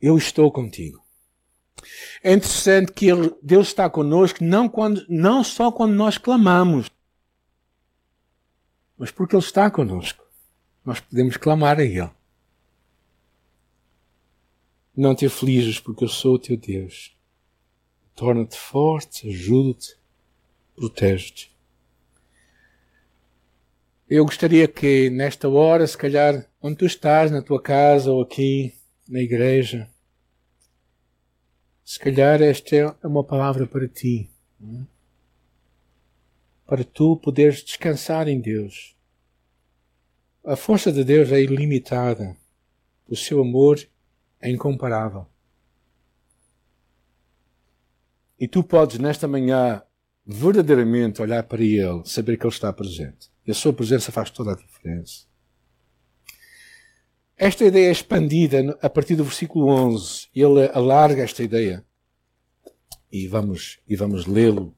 Eu 0.02 0.18
estou 0.18 0.52
contigo. 0.52 1.04
É 2.24 2.34
interessante 2.34 2.92
que 2.92 3.08
ele, 3.08 3.34
Deus 3.42 3.68
está 3.68 3.90
conosco 3.90 4.44
não, 4.44 4.68
quando, 4.68 5.06
não 5.10 5.44
só 5.44 5.72
quando 5.72 5.94
nós 5.94 6.18
clamamos, 6.18 6.90
mas 8.98 9.12
porque 9.12 9.36
Ele 9.36 9.44
está 9.44 9.70
conosco. 9.70 10.24
Nós 10.84 11.00
podemos 11.00 11.38
clamar 11.38 11.80
a 11.80 11.84
Ele. 11.84 12.10
Não 14.96 15.14
te 15.14 15.26
afliges, 15.26 15.80
porque 15.80 16.06
eu 16.06 16.08
sou 16.08 16.36
o 16.36 16.40
teu 16.40 16.56
Deus. 16.56 17.16
Torna-te 18.16 18.58
forte, 18.58 19.28
ajuda-te, 19.28 19.98
protege-te. 20.76 21.56
Eu 24.10 24.26
gostaria 24.26 24.68
que 24.68 25.10
nesta 25.10 25.50
hora, 25.50 25.86
se 25.88 25.98
calhar, 25.98 26.48
onde 26.62 26.78
tu 26.78 26.86
estás, 26.86 27.32
na 27.32 27.42
tua 27.42 27.62
casa 27.62 28.12
ou 28.12 28.22
aqui 28.22 28.74
na 29.08 29.20
igreja, 29.20 29.90
se 31.84 32.00
calhar 32.00 32.42
esta 32.42 32.76
é 32.76 33.08
uma 33.08 33.24
palavra 33.24 33.66
para 33.66 33.88
ti. 33.88 34.30
É? 34.62 34.96
para 36.66 36.84
tu 36.84 37.16
poderes 37.16 37.64
descansar 37.64 38.28
em 38.28 38.40
Deus. 38.40 38.96
A 40.44 40.56
força 40.56 40.92
de 40.92 41.04
Deus 41.04 41.32
é 41.32 41.40
ilimitada. 41.40 42.36
O 43.08 43.16
seu 43.16 43.42
amor 43.42 43.80
é 44.42 44.50
incomparável. 44.50 45.28
E 48.40 48.48
tu 48.48 48.64
podes, 48.64 49.00
nesta 49.00 49.28
manhã, 49.28 49.82
verdadeiramente 50.26 51.22
olhar 51.22 51.44
para 51.44 51.64
Ele, 51.64 52.02
saber 52.06 52.38
que 52.38 52.46
Ele 52.46 52.54
está 52.54 52.72
presente. 52.74 53.30
E 53.46 53.52
a 53.52 53.54
sua 53.54 53.74
presença 53.74 54.12
faz 54.12 54.30
toda 54.30 54.54
a 54.54 54.56
diferença. 54.56 55.26
Esta 57.38 57.66
ideia 57.66 57.90
é 57.90 57.92
expandida 57.92 58.78
a 58.82 58.90
partir 58.90 59.16
do 59.16 59.24
versículo 59.24 59.68
11. 59.68 60.28
Ele 60.34 60.68
alarga 60.74 61.24
esta 61.24 61.44
ideia. 61.44 61.86
E 63.12 63.28
vamos, 63.28 63.80
e 63.88 63.96
vamos 63.96 64.26
lê-lo 64.26 64.76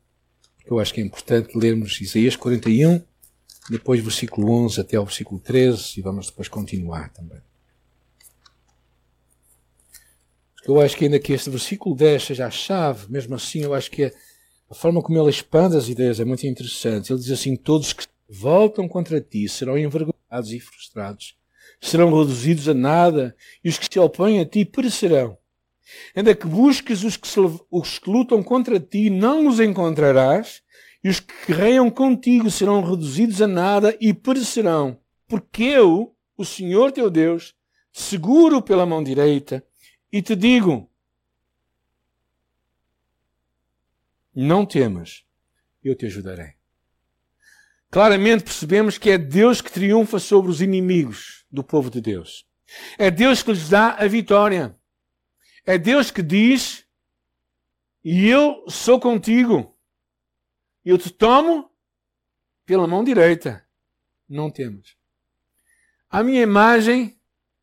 eu 0.69 0.79
acho 0.79 0.93
que 0.93 0.99
é 0.99 1.03
importante 1.03 1.57
lermos 1.57 1.99
Isaías 2.01 2.35
41, 2.35 3.01
depois 3.69 4.01
versículo 4.01 4.51
11 4.51 4.81
até 4.81 4.97
ao 4.97 5.05
versículo 5.05 5.39
13, 5.39 5.97
e 5.97 6.01
vamos 6.01 6.27
depois 6.27 6.49
continuar 6.49 7.09
também. 7.13 7.39
Eu 10.65 10.81
acho 10.81 10.97
que 10.97 11.05
ainda 11.05 11.19
que 11.19 11.31
este 11.31 11.49
versículo 11.49 11.95
10 11.95 12.23
seja 12.23 12.47
a 12.47 12.51
chave, 12.51 13.09
mesmo 13.09 13.33
assim 13.35 13.61
eu 13.61 13.73
acho 13.73 13.89
que 13.89 14.05
a, 14.05 14.11
a 14.69 14.75
forma 14.75 15.01
como 15.01 15.19
ele 15.19 15.29
expande 15.29 15.77
as 15.77 15.87
ideias 15.87 16.19
é 16.19 16.25
muito 16.25 16.45
interessante. 16.45 17.11
Ele 17.11 17.19
diz 17.19 17.31
assim, 17.31 17.55
todos 17.55 17.93
que 17.93 18.05
voltam 18.29 18.87
contra 18.87 19.21
ti 19.21 19.47
serão 19.47 19.77
envergonhados 19.77 20.51
e 20.51 20.59
frustrados, 20.59 21.35
serão 21.81 22.13
reduzidos 22.17 22.67
a 22.67 22.73
nada, 22.73 23.35
e 23.63 23.69
os 23.69 23.77
que 23.77 23.87
se 23.91 23.99
opõem 23.99 24.39
a 24.39 24.45
ti 24.45 24.65
perecerão. 24.65 25.37
Ainda 26.15 26.35
que 26.35 26.45
busques 26.45 27.03
os 27.03 27.15
que, 27.15 27.27
se, 27.27 27.39
os 27.71 27.99
que 27.99 28.09
lutam 28.09 28.43
contra 28.43 28.79
ti, 28.79 29.09
não 29.09 29.47
os 29.47 29.59
encontrarás, 29.59 30.61
e 31.03 31.09
os 31.09 31.19
que 31.19 31.33
guerreiam 31.47 31.89
contigo 31.89 32.51
serão 32.51 32.83
reduzidos 32.83 33.41
a 33.41 33.47
nada 33.47 33.95
e 34.01 34.13
perecerão. 34.13 34.99
Porque 35.27 35.63
eu, 35.63 36.13
o 36.37 36.43
Senhor 36.43 36.91
teu 36.91 37.09
Deus, 37.09 37.53
seguro 37.93 38.61
pela 38.61 38.85
mão 38.85 39.03
direita 39.03 39.63
e 40.11 40.21
te 40.21 40.35
digo: 40.35 40.89
Não 44.39 44.67
temas, 44.67 45.25
eu 45.83 45.95
te 45.95 46.05
ajudarei. 46.05 46.53
Claramente 47.89 48.43
percebemos 48.43 48.95
que 48.95 49.09
é 49.09 49.17
Deus 49.17 49.61
que 49.61 49.71
triunfa 49.71 50.19
sobre 50.19 50.51
os 50.51 50.61
inimigos 50.61 51.43
do 51.51 51.63
povo 51.63 51.89
de 51.89 51.99
Deus. 51.99 52.47
É 52.99 53.09
Deus 53.09 53.41
que 53.41 53.51
lhes 53.51 53.67
dá 53.67 53.93
a 53.93 54.07
vitória. 54.07 54.77
É 55.65 55.75
Deus 55.75 56.11
que 56.11 56.21
diz: 56.21 56.85
E 58.03 58.27
eu 58.27 58.63
sou 58.69 58.99
contigo. 58.99 59.75
Eu 60.85 60.99
te 60.99 61.09
tomo 61.09 61.71
pela 62.63 62.85
mão 62.85 63.03
direita. 63.03 63.65
Não 64.29 64.51
temas. 64.51 64.95
A 66.11 66.21
minha 66.21 66.43
imagem, 66.43 67.19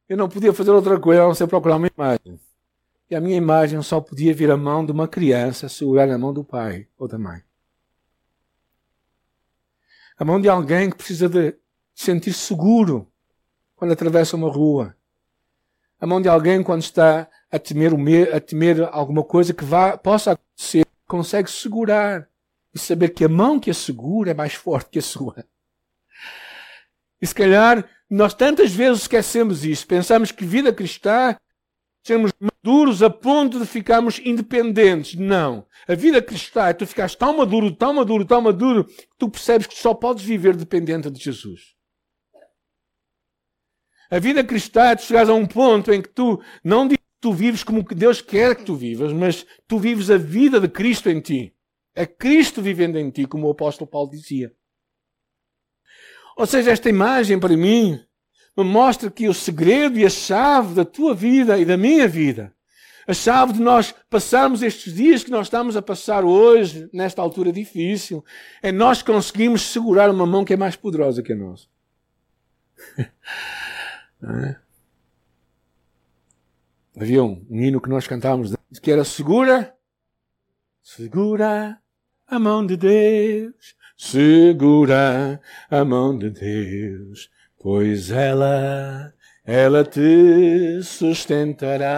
eu 0.09 0.17
não 0.17 0.29
podia 0.29 0.53
fazer 0.53 0.73
outra 0.73 0.99
coisa 0.99 1.23
a 1.23 1.27
não 1.27 1.35
ser 1.37 1.47
procurar 1.47 1.77
uma 1.77 1.87
imagem. 1.87 2.41
A 3.15 3.21
minha 3.21 3.37
imagem 3.37 3.81
só 3.83 4.01
podia 4.01 4.35
vir 4.35 4.51
a 4.51 4.57
mão 4.57 4.85
de 4.85 4.93
uma 4.93 5.07
criança 5.07 5.69
segurar 5.69 6.07
na 6.07 6.19
mão 6.19 6.33
do 6.33 6.45
pai 6.45 6.89
ou 6.99 7.07
da 7.07 7.19
mãe. 7.19 7.43
A 10.19 10.25
mão 10.25 10.41
de 10.41 10.49
alguém 10.49 10.91
que 10.91 10.97
precisa 10.97 11.29
de 11.29 11.57
sentir 11.95 12.33
seguro 12.33 13.11
quando 13.77 13.93
atravessa 13.93 14.37
uma 14.37 14.51
rua 14.51 14.97
a 16.05 16.07
mão 16.07 16.21
de 16.21 16.29
alguém 16.29 16.63
quando 16.63 16.83
está 16.83 17.27
a 17.51 17.59
temer, 17.59 17.95
a 18.35 18.39
temer 18.39 18.89
alguma 18.93 19.25
coisa 19.25 19.55
que 19.55 19.65
vá, 19.65 19.97
possa 19.97 20.33
acontecer, 20.33 20.85
consegue 21.07 21.51
segurar 21.51 22.29
e 22.75 22.79
saber 22.79 23.09
que 23.09 23.25
a 23.25 23.29
mão 23.29 23.59
que 23.59 23.71
a 23.71 23.75
segura 23.75 24.33
é 24.33 24.35
mais 24.35 24.53
forte 24.53 24.91
que 24.91 24.99
a 24.99 25.03
sua. 25.03 25.47
E 27.23 27.27
se 27.27 27.35
calhar 27.35 27.89
nós 28.11 28.35
tantas 28.35 28.71
vezes 28.71 29.03
esquecemos 29.03 29.65
isso, 29.65 29.87
pensamos 29.87 30.31
que 30.31 30.45
vida 30.45 30.75
cristã, 30.75 31.35
sermos 32.03 32.33
duros 32.65 33.03
a 33.03 33.11
ponto 33.11 33.61
de 33.61 33.67
ficarmos 33.67 34.19
independentes. 34.25 35.15
Não. 35.15 35.67
A 35.87 35.95
vida 35.95 36.23
cristã 36.23 36.67
é 36.69 36.73
tu 36.73 36.87
ficares 36.87 37.15
tão 37.15 37.37
maduro, 37.37 37.71
tão 37.71 37.93
maduro, 37.93 38.25
tão 38.25 38.41
maduro, 38.41 38.87
que 38.87 39.07
tu 39.19 39.29
percebes 39.29 39.67
que 39.67 39.79
só 39.79 39.93
podes 39.93 40.25
viver 40.25 40.57
dependente 40.57 41.11
de 41.11 41.23
Jesus. 41.23 41.75
A 44.11 44.19
vida 44.19 44.43
cristã 44.43 44.85
é 44.85 44.97
tu 44.97 45.03
chegares 45.03 45.29
a 45.29 45.35
um 45.35 45.45
ponto 45.45 45.93
em 45.93 46.01
que 46.01 46.09
tu 46.09 46.43
não 46.65 46.89
tu 47.21 47.33
vives 47.33 47.63
como 47.63 47.83
Deus 47.83 48.23
quer 48.23 48.57
que 48.57 48.65
tu 48.65 48.75
vivas, 48.75 49.13
mas 49.13 49.47
tu 49.69 49.79
vives 49.79 50.11
a 50.11 50.17
vida 50.17 50.59
de 50.59 50.69
Cristo 50.69 51.11
em 51.11 51.21
ti. 51.21 51.55
É 51.95 52.07
Cristo 52.07 52.63
vivendo 52.63 52.99
em 52.99 53.11
ti, 53.11 53.27
como 53.27 53.47
o 53.47 53.51
apóstolo 53.51 53.91
Paulo 53.91 54.11
dizia. 54.11 54.55
Ou 56.37 56.47
seja, 56.47 56.71
esta 56.71 56.89
imagem 56.89 57.39
para 57.39 57.57
mim 57.57 57.99
me 58.57 58.65
mostra 58.65 59.11
que 59.11 59.29
o 59.29 59.35
segredo 59.35 59.99
e 59.99 60.07
a 60.07 60.11
chave 60.11 60.75
da 60.75 60.85
tua 60.85 61.15
vida 61.15 61.59
e 61.59 61.65
da 61.65 61.77
minha 61.77 62.07
vida, 62.07 62.54
a 63.07 63.13
chave 63.13 63.55
de 63.55 63.61
nós 63.61 63.95
passarmos 64.09 64.63
estes 64.63 64.95
dias 64.95 65.23
que 65.23 65.31
nós 65.31 65.47
estamos 65.47 65.77
a 65.77 65.83
passar 65.83 66.25
hoje, 66.25 66.89
nesta 66.93 67.21
altura 67.21 67.53
difícil, 67.53 68.25
é 68.63 68.73
nós 68.73 69.03
conseguimos 69.03 69.63
segurar 69.63 70.11
uma 70.11 70.27
mão 70.27 70.45
que 70.45 70.55
é 70.55 70.57
mais 70.57 70.77
poderosa 70.77 71.23
que 71.23 71.33
a 71.33 71.37
nossa. 71.37 71.67
é? 72.99 74.57
Havia 76.97 77.25
um, 77.25 77.45
um 77.51 77.61
hino 77.61 77.81
que 77.81 77.89
nós 77.89 78.07
cantávamos 78.07 78.55
que 78.81 78.91
era 78.91 79.05
segura, 79.05 79.75
segura 80.81 81.81
a 82.27 82.39
mão 82.39 82.65
de 82.65 82.77
Deus, 82.77 83.75
segura 83.97 85.41
a 85.69 85.85
mão 85.85 86.17
de 86.17 86.31
Deus, 86.31 87.31
pois 87.61 88.11
ela, 88.11 89.13
ela 89.45 89.85
te 89.85 90.83
sustentará. 90.83 91.93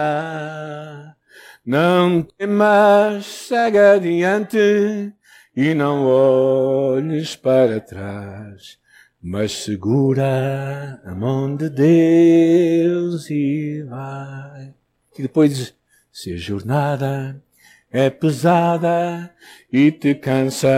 Não 1.65 2.21
temas, 2.21 3.25
segue 3.25 3.79
adiante 3.79 5.13
e 5.55 5.73
não 5.73 6.05
olhes 6.05 7.35
para 7.35 7.79
trás, 7.79 8.77
mas 9.21 9.51
segura 9.51 11.01
a 11.03 11.15
mão 11.15 11.55
de 11.55 11.69
Deus 11.69 13.29
e 13.29 13.83
vai. 13.83 14.73
E 15.17 15.21
depois 15.23 15.73
se 16.11 16.33
a 16.33 16.37
jornada 16.37 17.41
é 17.91 18.09
pesada 18.09 19.33
e 19.71 19.91
te 19.91 20.15
cansa 20.15 20.69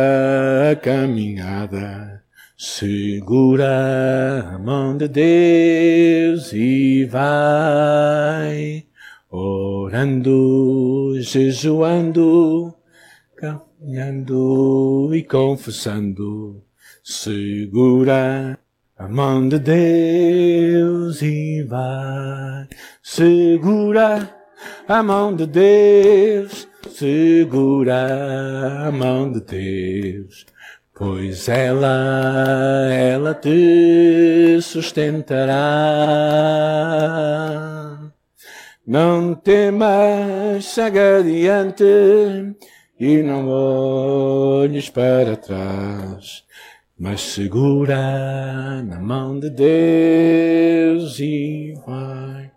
a 0.71 0.75
caminhada, 0.75 2.23
Segura 2.61 4.49
a 4.53 4.59
mão 4.59 4.97
de 4.97 5.07
Deus 5.07 6.51
e 6.51 7.05
vai 7.05 8.85
orando, 9.31 11.13
jejuando, 11.21 12.75
caminhando 13.37 15.15
e 15.15 15.23
confessando. 15.23 16.61
Segura 17.01 18.59
a 18.97 19.07
mão 19.07 19.47
de 19.47 19.57
Deus 19.57 21.21
e 21.21 21.63
vai. 21.63 22.67
Segura 23.01 24.35
a 24.85 25.01
mão 25.01 25.33
de 25.33 25.47
Deus, 25.47 26.67
segura 26.89 28.85
a 28.85 28.91
mão 28.91 29.31
de 29.31 29.39
Deus 29.39 30.45
pois 30.99 31.47
ela, 31.47 32.91
ela 32.91 33.33
te 33.33 34.61
sustentará. 34.61 35.55
Não 38.85 39.33
temas, 39.33 40.65
segue 40.65 40.99
adiante 40.99 41.85
e 42.99 43.23
não 43.23 43.47
olhes 43.47 44.89
para 44.89 45.37
trás, 45.37 46.43
mas 46.97 47.21
segura 47.21 48.83
na 48.83 48.99
mão 48.99 49.39
de 49.39 49.49
Deus 49.49 51.17
e 51.21 51.75
vai. 51.87 52.51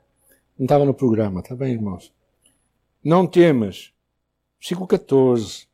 Não 0.58 0.64
estava 0.64 0.84
no 0.84 0.94
programa, 0.94 1.38
está 1.38 1.54
bem, 1.54 1.74
irmãos? 1.74 2.12
Não 3.04 3.24
temas. 3.24 3.92
Versículo 4.58 4.88
14. 4.88 5.68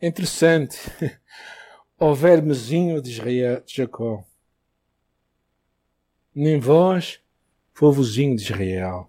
É 0.00 0.08
interessante. 0.08 0.78
ó 2.02 2.12
vermezinho 2.14 3.00
de, 3.00 3.10
Israel, 3.12 3.62
de 3.64 3.76
Jacó. 3.76 4.24
Nem 6.34 6.58
vós, 6.58 7.20
povozinho 7.72 8.34
de 8.34 8.42
Israel. 8.42 9.08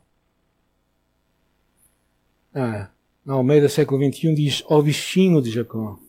Ah, 2.54 2.92
na 3.26 3.34
Almeida 3.34 3.68
século 3.68 4.00
XXI 4.00 4.36
diz 4.36 4.64
ó 4.68 4.80
bichinho 4.80 5.42
de 5.42 5.50
Jacó. 5.50 6.00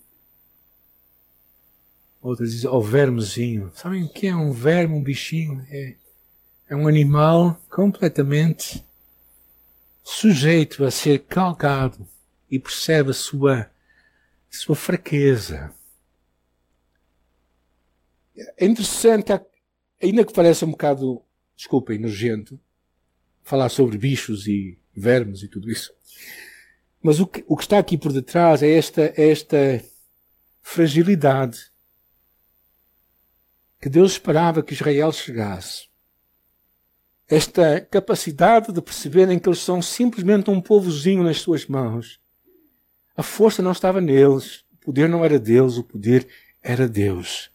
Outras 2.21 2.53
diz 2.53 2.67
ó 2.67 2.79
vermezinho. 2.81 3.73
Sabem 3.75 4.05
o 4.05 4.09
que 4.09 4.27
é 4.27 4.37
um 4.37 4.53
verme, 4.53 4.95
um 4.95 5.03
bichinho? 5.03 5.67
É, 5.71 5.95
é 6.69 6.77
um 6.77 6.87
animal 6.87 7.59
completamente 7.71 8.85
sujeito 10.03 10.85
a 10.85 10.91
ser 10.91 11.21
calcado 11.21 12.07
e 12.51 12.59
percebe 12.59 13.11
a 13.11 13.15
sua, 13.15 13.61
a 13.61 13.71
sua 14.51 14.77
fraqueza 14.77 15.75
é 18.37 18.67
interessante, 18.67 19.33
ainda 20.03 20.25
que 20.25 20.33
pareça 20.33 20.67
um 20.67 20.71
bocado, 20.71 21.23
desculpem, 21.57 21.99
nojento, 21.99 22.59
falar 23.43 23.69
sobre 23.69 23.99
bichos 23.99 24.47
e 24.47 24.79
vermes 24.95 25.43
e 25.43 25.49
tudo 25.49 25.71
isso. 25.71 25.93
Mas 27.03 27.21
o 27.21 27.27
que, 27.27 27.45
o 27.47 27.57
que 27.57 27.65
está 27.65 27.79
aqui 27.79 27.99
por 27.99 28.13
detrás 28.13 28.63
é 28.63 28.71
esta, 28.71 29.13
é 29.17 29.31
esta 29.31 29.85
fragilidade 30.63 31.71
que 33.81 33.91
Deus 33.91 34.13
esperava 34.13 34.63
que 34.63 34.73
Israel 34.73 35.13
chegasse. 35.13 35.89
Esta 37.29 37.83
capacidade 37.83 38.73
de 38.73 38.81
perceberem 38.81 39.39
que 39.39 39.49
eles 39.49 39.59
são 39.59 39.83
simplesmente 39.83 40.51
um 40.51 40.61
povozinho 40.61 41.23
nas 41.23 41.41
suas 41.41 41.67
mãos. 41.67 42.19
A 43.15 43.23
força 43.23 43.63
não 43.63 43.73
estava 43.73 44.01
neles, 44.01 44.65
o 44.73 44.77
poder 44.87 45.09
não 45.09 45.23
era 45.23 45.39
deles, 45.39 45.77
o 45.77 45.85
poder 45.85 46.27
era 46.63 46.89
Deus. 46.89 47.54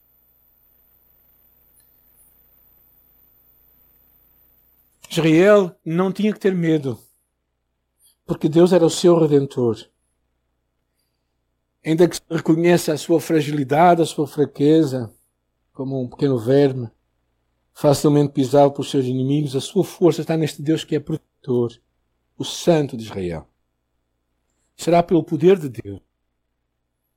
Israel 5.10 5.76
não 5.84 6.12
tinha 6.12 6.32
que 6.32 6.40
ter 6.40 6.54
medo, 6.54 7.00
porque 8.26 8.48
Deus 8.48 8.72
era 8.72 8.86
o 8.86 8.90
seu 8.90 9.18
redentor. 9.18 9.90
Ainda 11.84 12.08
que 12.08 12.20
reconheça 12.30 12.94
a 12.94 12.98
sua 12.98 13.20
fragilidade, 13.20 14.02
a 14.02 14.06
sua 14.06 14.28
fraqueza, 14.28 15.12
como 15.74 16.00
um 16.00 16.08
pequeno 16.08 16.38
verme, 16.38 16.90
facilmente 17.74 18.34
pisado 18.34 18.72
pelos 18.72 18.92
seus 18.92 19.06
inimigos, 19.06 19.56
a 19.56 19.62
sua 19.62 19.84
força 19.84 20.22
está 20.22 20.38
neste 20.38 20.62
Deus 20.62 20.84
que 20.84 20.96
é 20.96 21.00
protetor, 21.00 21.72
o 22.38 22.44
Santo 22.44 22.96
de 22.96 23.04
Israel. 23.04 23.48
Será 24.76 25.02
pelo 25.02 25.24
poder 25.24 25.58
de 25.58 25.70
Deus 25.70 26.02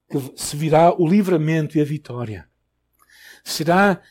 que 0.09 0.19
se 0.37 0.57
virá 0.57 0.95
o 0.95 1.07
livramento 1.07 1.77
e 1.77 1.81
a 1.81 1.85
vitória. 1.85 2.49
Será 3.43 4.03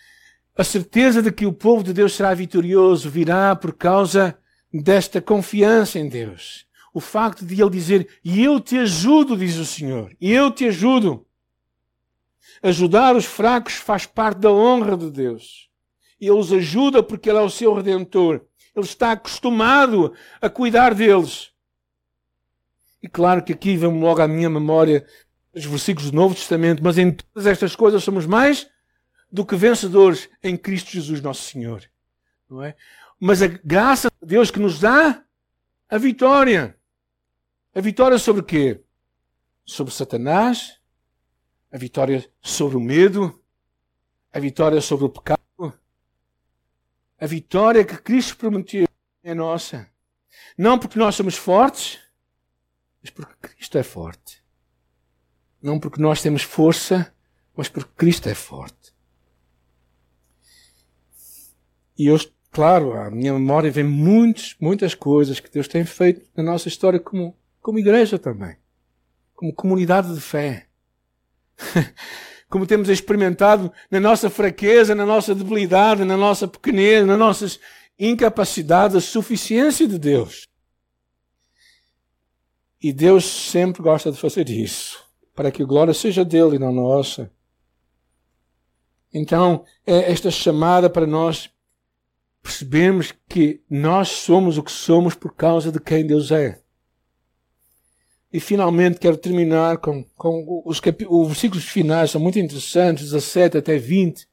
a 0.61 0.63
certeza 0.63 1.23
de 1.23 1.31
que 1.31 1.47
o 1.47 1.51
povo 1.51 1.83
de 1.83 1.91
Deus 1.91 2.13
será 2.13 2.35
vitorioso 2.35 3.09
virá 3.09 3.55
por 3.55 3.73
causa 3.73 4.37
desta 4.71 5.19
confiança 5.19 5.97
em 5.97 6.07
Deus. 6.07 6.67
O 6.93 6.99
facto 6.99 7.43
de 7.43 7.59
ele 7.59 7.71
dizer, 7.71 8.07
e 8.23 8.43
eu 8.43 8.59
te 8.59 8.77
ajudo, 8.77 9.35
diz 9.35 9.57
o 9.57 9.65
Senhor, 9.65 10.15
e 10.21 10.31
eu 10.31 10.51
te 10.51 10.67
ajudo. 10.67 11.25
Ajudar 12.61 13.15
os 13.15 13.25
fracos 13.25 13.73
faz 13.73 14.05
parte 14.05 14.37
da 14.37 14.51
honra 14.51 14.95
de 14.95 15.09
Deus. 15.09 15.67
Ele 16.19 16.29
os 16.29 16.53
ajuda 16.53 17.01
porque 17.01 17.31
Ele 17.31 17.39
é 17.39 17.41
o 17.41 17.49
seu 17.49 17.73
redentor. 17.73 18.45
Ele 18.75 18.85
está 18.85 19.13
acostumado 19.13 20.13
a 20.39 20.47
cuidar 20.47 20.93
deles. 20.93 21.49
E 23.01 23.07
claro 23.07 23.43
que 23.43 23.53
aqui 23.53 23.75
vem 23.75 23.99
logo 23.99 24.21
à 24.21 24.27
minha 24.27 24.49
memória 24.49 25.07
os 25.55 25.65
versículos 25.65 26.11
do 26.11 26.15
Novo 26.15 26.35
Testamento, 26.35 26.83
mas 26.83 26.99
em 26.99 27.13
todas 27.13 27.47
estas 27.47 27.75
coisas 27.75 28.03
somos 28.03 28.27
mais 28.27 28.69
do 29.31 29.45
que 29.45 29.55
vencedores 29.55 30.29
em 30.43 30.57
Cristo 30.57 30.91
Jesus, 30.91 31.21
nosso 31.21 31.43
Senhor. 31.43 31.89
Não 32.49 32.63
é? 32.63 32.75
Mas 33.19 33.41
a 33.41 33.47
graça 33.47 34.11
de 34.21 34.27
Deus 34.27 34.51
que 34.51 34.59
nos 34.59 34.79
dá 34.79 35.23
a 35.89 35.97
vitória. 35.97 36.77
A 37.73 37.79
vitória 37.79 38.17
sobre 38.17 38.43
quê? 38.43 38.81
Sobre 39.63 39.93
Satanás, 39.93 40.79
a 41.71 41.77
vitória 41.77 42.29
sobre 42.41 42.75
o 42.75 42.81
medo, 42.81 43.41
a 44.33 44.39
vitória 44.39 44.81
sobre 44.81 45.05
o 45.05 45.09
pecado, 45.09 45.41
a 47.19 47.25
vitória 47.27 47.85
que 47.85 47.97
Cristo 47.97 48.35
prometeu 48.35 48.87
é 49.23 49.33
nossa. 49.33 49.87
Não 50.57 50.79
porque 50.79 50.97
nós 50.97 51.15
somos 51.15 51.35
fortes, 51.35 51.99
mas 53.01 53.11
porque 53.11 53.35
Cristo 53.49 53.77
é 53.77 53.83
forte. 53.83 54.43
Não 55.61 55.79
porque 55.79 56.01
nós 56.01 56.21
temos 56.21 56.41
força, 56.41 57.13
mas 57.55 57.69
porque 57.69 57.91
Cristo 57.95 58.27
é 58.27 58.33
forte. 58.33 58.80
E 62.01 62.07
eu 62.07 62.17
claro, 62.49 62.93
à 62.93 63.11
minha 63.11 63.31
memória 63.31 63.69
vem 63.69 63.83
muitos, 63.83 64.55
muitas 64.59 64.95
coisas 64.95 65.39
que 65.39 65.51
Deus 65.51 65.67
tem 65.67 65.85
feito 65.85 66.27
na 66.35 66.41
nossa 66.41 66.67
história 66.67 66.99
como, 66.99 67.37
como 67.61 67.77
igreja 67.77 68.17
também. 68.17 68.57
Como 69.35 69.53
comunidade 69.53 70.11
de 70.11 70.19
fé. 70.19 70.65
como 72.49 72.65
temos 72.65 72.89
experimentado 72.89 73.71
na 73.91 73.99
nossa 73.99 74.31
fraqueza, 74.31 74.95
na 74.95 75.05
nossa 75.05 75.35
debilidade, 75.35 76.03
na 76.03 76.17
nossa 76.17 76.47
pequenez, 76.47 77.05
nas 77.05 77.19
nossas 77.19 77.59
incapacidades, 77.99 78.97
a 78.97 78.99
suficiência 79.01 79.87
de 79.87 79.99
Deus. 79.99 80.47
E 82.81 82.91
Deus 82.91 83.25
sempre 83.25 83.83
gosta 83.83 84.11
de 84.11 84.17
fazer 84.17 84.49
isso, 84.49 85.05
para 85.35 85.51
que 85.51 85.61
a 85.61 85.67
glória 85.67 85.93
seja 85.93 86.25
dele 86.25 86.55
e 86.55 86.59
não 86.59 86.71
nossa. 86.73 87.31
Então, 89.13 89.63
é 89.85 90.11
esta 90.11 90.31
chamada 90.31 90.89
para 90.89 91.05
nós 91.05 91.51
percebermos 92.41 93.13
que 93.29 93.61
nós 93.69 94.09
somos 94.09 94.57
o 94.57 94.63
que 94.63 94.71
somos 94.71 95.15
por 95.15 95.33
causa 95.33 95.71
de 95.71 95.79
quem 95.79 96.05
Deus 96.05 96.31
é. 96.31 96.59
E 98.33 98.39
finalmente 98.39 98.99
quero 98.99 99.17
terminar 99.17 99.77
com, 99.77 100.03
com 100.15 100.63
os, 100.65 100.81
os 101.09 101.27
versículos 101.27 101.65
finais, 101.65 102.11
são 102.11 102.21
muito 102.21 102.39
interessantes, 102.39 103.11
17 103.11 103.57
até 103.57 103.77
20. 103.77 104.27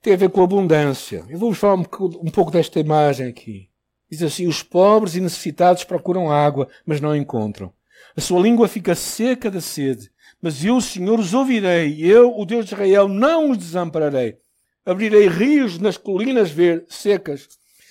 Tem 0.00 0.14
a 0.14 0.16
ver 0.16 0.30
com 0.30 0.42
abundância. 0.42 1.24
Eu 1.28 1.38
vou-vos 1.38 1.58
falar 1.58 1.74
um, 1.74 1.84
um 2.00 2.30
pouco 2.30 2.50
desta 2.50 2.78
imagem 2.78 3.26
aqui. 3.26 3.68
Diz 4.10 4.22
assim: 4.22 4.46
Os 4.46 4.62
pobres 4.62 5.16
e 5.16 5.20
necessitados 5.20 5.84
procuram 5.84 6.30
água, 6.30 6.68
mas 6.86 7.00
não 7.00 7.16
encontram. 7.16 7.72
A 8.16 8.20
sua 8.20 8.40
língua 8.40 8.68
fica 8.68 8.94
seca 8.94 9.50
da 9.50 9.60
sede. 9.60 10.10
Mas 10.40 10.64
eu, 10.64 10.80
Senhor, 10.80 11.18
os 11.18 11.34
ouvirei. 11.34 11.98
Eu, 12.00 12.36
o 12.36 12.44
Deus 12.44 12.66
de 12.66 12.74
Israel, 12.74 13.08
não 13.08 13.50
os 13.50 13.58
desampararei. 13.58 14.36
Abrirei 14.84 15.28
rios 15.28 15.78
nas 15.78 15.96
colinas 15.96 16.50
secas 16.88 17.48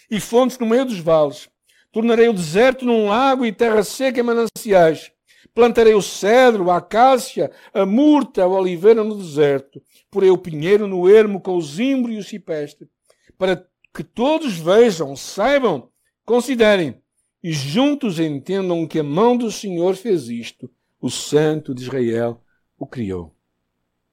e 0.09 0.19
fontes 0.19 0.57
no 0.59 0.65
meio 0.65 0.85
dos 0.85 0.99
vales. 0.99 1.49
Tornarei 1.91 2.27
o 2.27 2.33
deserto 2.33 2.85
num 2.85 3.07
lago 3.07 3.45
e 3.45 3.51
terra 3.51 3.83
seca 3.83 4.19
em 4.19 4.23
mananciais. 4.23 5.11
Plantarei 5.53 5.93
o 5.93 6.01
cedro, 6.01 6.69
a 6.69 6.77
acácia, 6.77 7.51
a 7.73 7.85
murta, 7.85 8.43
a 8.43 8.47
oliveira 8.47 9.03
no 9.03 9.17
deserto. 9.17 9.81
Porei 10.09 10.29
o 10.29 10.37
pinheiro 10.37 10.87
no 10.87 11.09
ermo 11.09 11.41
com 11.41 11.55
o 11.55 11.61
zimbro 11.61 12.11
e 12.11 12.17
o 12.17 12.23
cipestre. 12.23 12.89
Para 13.37 13.65
que 13.93 14.03
todos 14.03 14.57
vejam, 14.57 15.15
saibam, 15.15 15.89
considerem 16.25 17.01
e 17.43 17.51
juntos 17.51 18.19
entendam 18.19 18.87
que 18.87 18.99
a 18.99 19.03
mão 19.03 19.35
do 19.35 19.51
Senhor 19.51 19.95
fez 19.95 20.29
isto. 20.29 20.69
O 21.01 21.09
Santo 21.09 21.73
de 21.73 21.83
Israel 21.83 22.41
o 22.77 22.85
criou. 22.85 23.35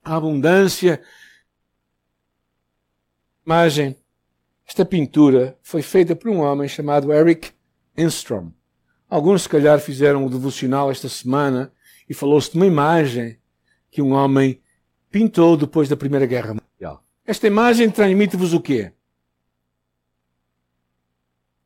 A 0.02 0.16
abundância. 0.16 1.02
Imagem. 3.48 3.96
Esta 4.66 4.84
pintura 4.84 5.58
foi 5.62 5.80
feita 5.80 6.14
por 6.14 6.28
um 6.28 6.40
homem 6.40 6.68
chamado 6.68 7.10
Eric 7.10 7.50
Enstrom. 7.96 8.52
Alguns, 9.08 9.44
se 9.44 9.48
calhar, 9.48 9.80
fizeram 9.80 10.26
o 10.26 10.28
devocional 10.28 10.90
esta 10.90 11.08
semana 11.08 11.72
e 12.06 12.12
falou-se 12.12 12.50
de 12.50 12.58
uma 12.58 12.66
imagem 12.66 13.38
que 13.90 14.02
um 14.02 14.12
homem 14.12 14.60
pintou 15.10 15.56
depois 15.56 15.88
da 15.88 15.96
Primeira 15.96 16.26
Guerra 16.26 16.52
Mundial. 16.52 17.02
Esta 17.24 17.46
imagem 17.46 17.90
transmite-vos 17.90 18.52
o 18.52 18.60
quê? 18.60 18.92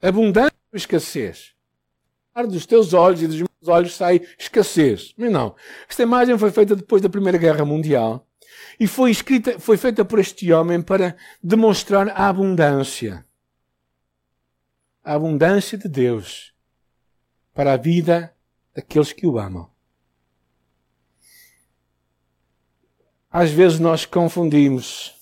Abundância 0.00 0.54
ou 0.72 0.76
escassez? 0.76 1.52
Dos 2.48 2.64
teus 2.64 2.94
olhos 2.94 3.22
e 3.22 3.26
dos 3.26 3.38
meus 3.38 3.66
olhos 3.66 3.96
sai 3.96 4.20
escassez. 4.38 5.12
Mas 5.18 5.32
não. 5.32 5.56
Esta 5.88 6.04
imagem 6.04 6.38
foi 6.38 6.52
feita 6.52 6.76
depois 6.76 7.02
da 7.02 7.08
Primeira 7.08 7.38
Guerra 7.38 7.64
Mundial 7.64 8.24
e 8.82 8.86
foi 8.88 9.12
escrita, 9.12 9.60
foi 9.60 9.76
feita 9.76 10.04
por 10.04 10.18
este 10.18 10.52
homem 10.52 10.82
para 10.82 11.16
demonstrar 11.40 12.08
a 12.08 12.28
abundância 12.28 13.24
a 15.04 15.14
abundância 15.14 15.78
de 15.78 15.88
Deus 15.88 16.52
para 17.54 17.74
a 17.74 17.76
vida 17.76 18.34
daqueles 18.74 19.12
que 19.12 19.24
o 19.24 19.38
amam. 19.38 19.70
Às 23.30 23.50
vezes 23.50 23.78
nós 23.78 24.04
confundimos, 24.04 25.14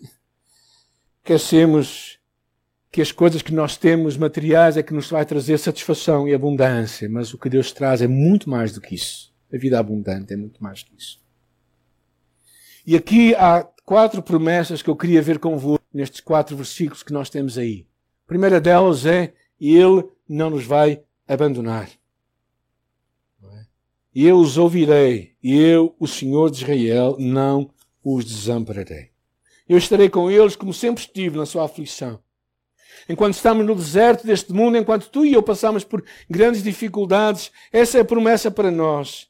esquecemos 1.18 2.18
que 2.90 3.00
as 3.00 3.12
coisas 3.12 3.42
que 3.42 3.52
nós 3.52 3.76
temos 3.76 4.16
materiais 4.16 4.76
é 4.76 4.82
que 4.82 4.92
nos 4.92 5.08
vai 5.08 5.24
trazer 5.24 5.58
satisfação 5.58 6.26
e 6.26 6.34
abundância, 6.34 7.08
mas 7.08 7.32
o 7.32 7.38
que 7.38 7.48
Deus 7.48 7.70
traz 7.70 8.02
é 8.02 8.08
muito 8.08 8.50
mais 8.50 8.72
do 8.72 8.80
que 8.80 8.96
isso. 8.96 9.32
A 9.52 9.56
vida 9.56 9.78
abundante 9.78 10.32
é 10.32 10.36
muito 10.36 10.60
mais 10.60 10.82
do 10.82 10.90
que 10.90 10.96
isso. 10.96 11.25
E 12.86 12.94
aqui 12.94 13.34
há 13.34 13.66
quatro 13.84 14.22
promessas 14.22 14.80
que 14.80 14.88
eu 14.88 14.94
queria 14.94 15.20
ver 15.20 15.40
convosco 15.40 15.84
nestes 15.92 16.20
quatro 16.20 16.56
versículos 16.56 17.02
que 17.02 17.12
nós 17.12 17.28
temos 17.28 17.58
aí. 17.58 17.84
A 18.24 18.28
primeira 18.28 18.60
delas 18.60 19.04
é: 19.04 19.34
Ele 19.60 20.04
não 20.28 20.50
nos 20.50 20.64
vai 20.64 21.02
abandonar. 21.26 21.90
E 24.14 24.24
eu 24.26 24.38
os 24.38 24.56
ouvirei, 24.56 25.34
e 25.42 25.60
eu, 25.60 25.94
o 25.98 26.06
Senhor 26.06 26.50
de 26.50 26.62
Israel, 26.62 27.16
não 27.18 27.70
os 28.02 28.24
desampararei. 28.24 29.10
Eu 29.68 29.76
estarei 29.76 30.08
com 30.08 30.30
eles 30.30 30.56
como 30.56 30.72
sempre 30.72 31.02
estive 31.02 31.36
na 31.36 31.44
sua 31.44 31.66
aflição. 31.66 32.18
Enquanto 33.08 33.34
estamos 33.34 33.66
no 33.66 33.74
deserto 33.74 34.26
deste 34.26 34.54
mundo, 34.54 34.78
enquanto 34.78 35.10
tu 35.10 35.24
e 35.24 35.34
eu 35.34 35.42
passamos 35.42 35.84
por 35.84 36.02
grandes 36.30 36.62
dificuldades, 36.62 37.52
essa 37.70 37.98
é 37.98 38.00
a 38.00 38.06
promessa 38.06 38.50
para 38.50 38.70
nós. 38.70 39.28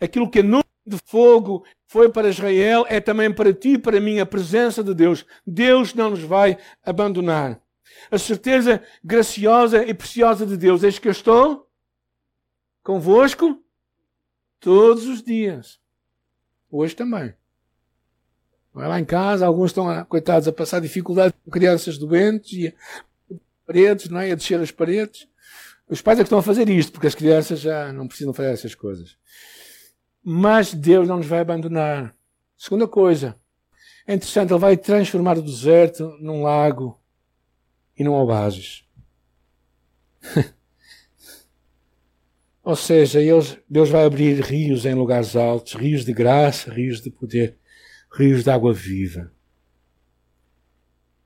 Aquilo 0.00 0.30
que 0.30 0.38
a 0.38 0.42
de 0.86 0.98
fogo 1.04 1.64
foi 1.86 2.10
para 2.10 2.28
Israel 2.28 2.84
é 2.88 3.00
também 3.00 3.32
para 3.32 3.52
ti 3.52 3.74
e 3.74 3.78
para 3.78 4.00
mim 4.00 4.18
a 4.18 4.26
presença 4.26 4.82
de 4.82 4.94
Deus. 4.94 5.24
Deus 5.46 5.94
não 5.94 6.10
nos 6.10 6.22
vai 6.22 6.58
abandonar 6.84 7.60
a 8.10 8.18
certeza 8.18 8.82
graciosa 9.02 9.84
e 9.84 9.94
preciosa 9.94 10.44
de 10.46 10.56
Deus. 10.56 10.82
Eis 10.82 10.98
que 10.98 11.08
eu 11.08 11.12
estou 11.12 11.68
convosco 12.82 13.62
todos 14.58 15.06
os 15.06 15.22
dias. 15.22 15.78
Hoje 16.70 16.96
também. 16.96 17.34
Vai 18.72 18.88
lá 18.88 18.98
em 18.98 19.04
casa, 19.04 19.46
alguns 19.46 19.70
estão, 19.70 20.04
coitados, 20.06 20.48
a 20.48 20.52
passar 20.52 20.80
dificuldades 20.80 21.38
com 21.44 21.50
crianças 21.50 21.98
doentes 21.98 22.52
e 22.52 22.74
paredes, 23.66 24.08
não 24.08 24.18
é? 24.18 24.32
A 24.32 24.34
descer 24.34 24.58
as 24.58 24.70
paredes. 24.70 25.28
Os 25.88 26.00
pais 26.00 26.18
é 26.18 26.22
que 26.22 26.26
estão 26.26 26.38
a 26.38 26.42
fazer 26.42 26.70
isto, 26.70 26.92
porque 26.92 27.06
as 27.06 27.14
crianças 27.14 27.60
já 27.60 27.92
não 27.92 28.08
precisam 28.08 28.32
fazer 28.32 28.50
essas 28.50 28.74
coisas. 28.74 29.18
Mas 30.22 30.72
Deus 30.72 31.08
não 31.08 31.16
nos 31.16 31.26
vai 31.26 31.40
abandonar. 31.40 32.16
Segunda 32.56 32.86
coisa, 32.86 33.36
é 34.06 34.14
interessante, 34.14 34.52
Ele 34.52 34.60
vai 34.60 34.76
transformar 34.76 35.36
o 35.36 35.42
deserto 35.42 36.16
num 36.20 36.42
lago 36.42 37.00
e 37.96 38.04
não 38.04 38.12
oásis. 38.12 38.84
Ou 42.62 42.76
seja, 42.76 43.18
Deus 43.68 43.88
vai 43.88 44.04
abrir 44.04 44.40
rios 44.40 44.86
em 44.86 44.94
lugares 44.94 45.34
altos, 45.34 45.74
rios 45.74 46.04
de 46.04 46.12
graça, 46.12 46.72
rios 46.72 47.00
de 47.00 47.10
poder, 47.10 47.58
rios 48.12 48.44
de 48.44 48.50
água 48.50 48.72
viva. 48.72 49.32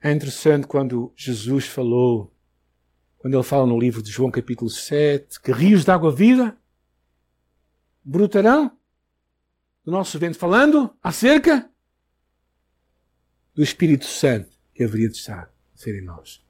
É 0.02 0.10
interessante 0.10 0.66
quando 0.66 1.12
Jesus 1.14 1.66
falou, 1.66 2.32
quando 3.18 3.34
ele 3.34 3.42
fala 3.42 3.66
no 3.66 3.78
livro 3.78 4.02
de 4.02 4.10
João 4.10 4.30
capítulo 4.30 4.70
7, 4.70 5.40
que 5.42 5.52
rios 5.52 5.84
de 5.84 5.90
água 5.90 6.10
viva 6.10 6.56
brotarão 8.02 8.72
do 9.86 9.90
nosso 9.90 10.18
vento, 10.18 10.36
falando 10.36 10.94
acerca 11.02 11.70
do 13.54 13.62
Espírito 13.62 14.04
Santo 14.04 14.54
que 14.74 14.84
haveria 14.84 15.08
de 15.08 15.16
estar 15.16 15.50
ser 15.74 15.98
em 15.98 16.04
nós 16.04 16.44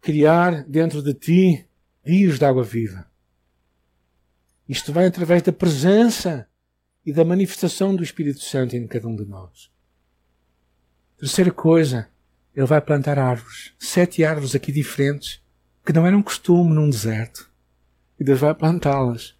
criar 0.00 0.64
dentro 0.64 1.02
de 1.02 1.14
ti 1.14 1.66
rios 2.04 2.38
de 2.38 2.44
água 2.44 2.64
viva. 2.64 3.06
Isto 4.68 4.92
vai 4.92 5.06
através 5.06 5.42
da 5.42 5.52
presença 5.52 6.48
e 7.04 7.12
da 7.12 7.24
manifestação 7.24 7.94
do 7.94 8.02
Espírito 8.02 8.40
Santo 8.40 8.76
em 8.76 8.86
cada 8.86 9.06
um 9.08 9.16
de 9.16 9.24
nós. 9.24 9.70
Terceira 11.18 11.50
coisa, 11.50 12.08
ele 12.54 12.66
vai 12.66 12.80
plantar 12.80 13.18
árvores. 13.18 13.74
Sete 13.78 14.24
árvores 14.24 14.54
aqui 14.54 14.72
diferentes, 14.72 15.42
que 15.84 15.92
não 15.92 16.06
eram 16.06 16.22
costume 16.22 16.72
num 16.72 16.88
deserto. 16.88 17.50
E 18.18 18.24
Deus 18.24 18.40
vai 18.40 18.54
plantá-las. 18.54 19.38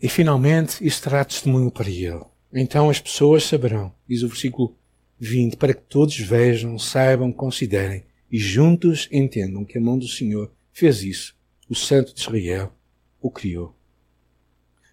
E 0.00 0.08
finalmente, 0.08 0.86
isto 0.86 1.04
terá 1.04 1.24
testemunho 1.24 1.70
para 1.70 1.88
ele. 1.88 2.24
Então 2.52 2.90
as 2.90 3.00
pessoas 3.00 3.44
saberão, 3.44 3.92
diz 4.08 4.22
o 4.22 4.28
versículo 4.28 4.76
20, 5.18 5.56
para 5.56 5.74
que 5.74 5.82
todos 5.82 6.18
vejam, 6.18 6.78
saibam, 6.78 7.32
considerem 7.32 8.04
e 8.30 8.38
juntos 8.38 9.08
entendam 9.10 9.64
que 9.64 9.78
a 9.78 9.80
mão 9.80 9.98
do 9.98 10.08
Senhor 10.08 10.52
fez 10.72 11.02
isso. 11.02 11.36
O 11.68 11.74
Santo 11.74 12.14
de 12.14 12.20
Israel 12.20 12.72
o 13.20 13.30
criou. 13.30 13.74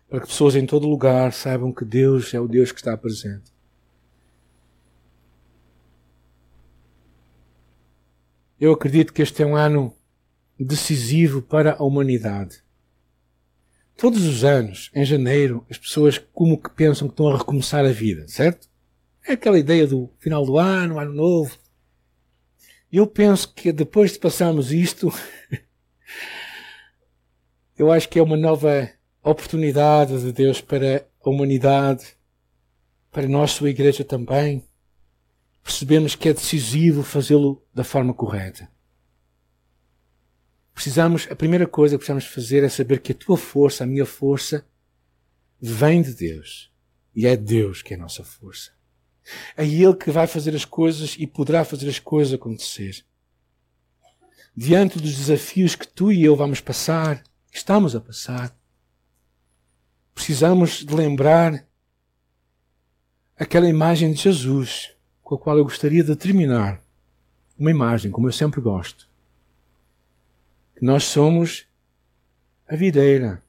Para 0.10 0.22
que 0.22 0.28
pessoas 0.28 0.56
em 0.56 0.66
todo 0.66 0.88
lugar 0.88 1.34
saibam 1.34 1.74
que 1.74 1.84
Deus 1.84 2.34
é 2.34 2.40
o 2.40 2.48
Deus 2.48 2.72
que 2.72 2.80
está 2.80 2.96
presente. 2.98 3.52
Eu 8.60 8.72
acredito 8.72 9.12
que 9.12 9.22
este 9.22 9.44
é 9.44 9.46
um 9.46 9.56
ano 9.56 9.94
decisivo 10.58 11.42
para 11.42 11.74
a 11.74 11.84
humanidade. 11.84 12.63
Todos 13.96 14.26
os 14.26 14.44
anos, 14.44 14.90
em 14.94 15.06
janeiro, 15.06 15.66
as 15.70 15.78
pessoas 15.78 16.18
como 16.18 16.62
que 16.62 16.70
pensam 16.70 17.08
que 17.08 17.14
estão 17.14 17.30
a 17.30 17.38
recomeçar 17.38 17.86
a 17.86 17.92
vida, 17.92 18.28
certo? 18.28 18.68
É 19.26 19.34
aquela 19.34 19.58
ideia 19.58 19.88
do 19.88 20.12
final 20.20 20.46
do 20.46 20.58
ano, 20.58 21.00
ano 21.00 21.14
novo. 21.14 21.58
Eu 22.92 23.08
penso 23.08 23.54
que 23.54 23.72
depois 23.72 24.12
de 24.12 24.20
passarmos 24.20 24.72
isto, 24.72 25.12
eu 27.78 27.92
acho 27.92 28.10
que 28.10 28.20
é 28.20 28.24
uma 28.24 28.38
nova 28.38 28.90
oportunidade 29.24 30.22
de 30.22 30.32
Deus 30.34 30.60
para 30.60 31.08
a 31.24 31.30
humanidade, 31.30 32.18
para 33.12 33.28
nós, 33.28 33.52
sua 33.52 33.70
igreja 33.70 34.04
também. 34.04 34.68
Percebemos 35.64 36.16
que 36.16 36.28
é 36.28 36.34
decisivo 36.34 37.04
fazê-lo 37.04 37.64
da 37.74 37.84
forma 37.84 38.14
correta. 38.14 38.73
Precisamos, 40.74 41.28
a 41.30 41.36
primeira 41.36 41.68
coisa 41.68 41.96
que 41.96 42.00
precisamos 42.00 42.26
fazer 42.26 42.64
é 42.64 42.70
saber 42.70 43.00
que 43.00 43.12
a 43.12 43.16
tua 43.16 43.38
força, 43.38 43.84
a 43.84 43.88
minha 43.88 44.06
força, 44.06 44.66
vem 45.62 46.02
de 46.02 46.14
Deus. 46.14 46.72
E 47.16 47.28
é 47.28 47.38
Deus 47.38 47.82
que 47.82 47.94
é 47.94 47.98
a 47.98 48.00
nossa 48.00 48.24
força. 48.24 48.72
É 49.56 49.66
Ele 49.66 49.94
que 49.96 50.12
vai 50.12 50.26
fazer 50.26 50.56
as 50.56 50.66
coisas 50.66 51.16
e 51.18 51.28
poderá 51.28 51.64
fazer 51.64 51.88
as 51.88 52.00
coisas 52.00 52.34
acontecer. 52.34 53.06
Diante 54.56 55.00
dos 55.00 55.16
desafios 55.16 55.76
que 55.76 55.88
tu 55.88 56.12
e 56.12 56.24
eu 56.24 56.36
vamos 56.36 56.60
passar, 56.60 57.24
estamos 57.52 57.96
a 57.96 58.02
passar, 58.02 58.56
precisamos 60.14 60.84
de 60.84 60.94
lembrar 60.94 61.68
aquela 63.38 63.70
imagem 63.70 64.12
de 64.12 64.22
Jesus 64.22 64.92
com 65.22 65.36
a 65.36 65.40
qual 65.40 65.58
eu 65.58 65.64
gostaria 65.64 66.04
de 66.04 66.16
terminar. 66.16 66.84
Uma 67.58 67.72
imagem, 67.72 68.12
como 68.12 68.28
eu 68.28 68.32
sempre 68.32 68.60
gosto 68.60 69.13
nós 70.84 71.06
somos 71.06 71.66
a 72.68 72.76
videira. 72.76 73.42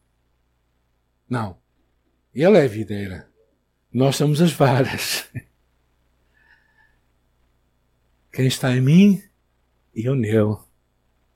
Não. 1.29 1.59
Ele 2.33 2.59
é 2.59 2.65
a 2.65 2.69
videira. 2.69 3.29
Nós 3.93 4.15
somos 4.15 4.41
as 4.41 4.53
varas. 4.53 5.29
Quem 8.33 8.47
está 8.47 8.71
em 8.71 8.81
mim 8.81 9.21
e 9.93 10.05
eu 10.05 10.15
nele 10.15 10.57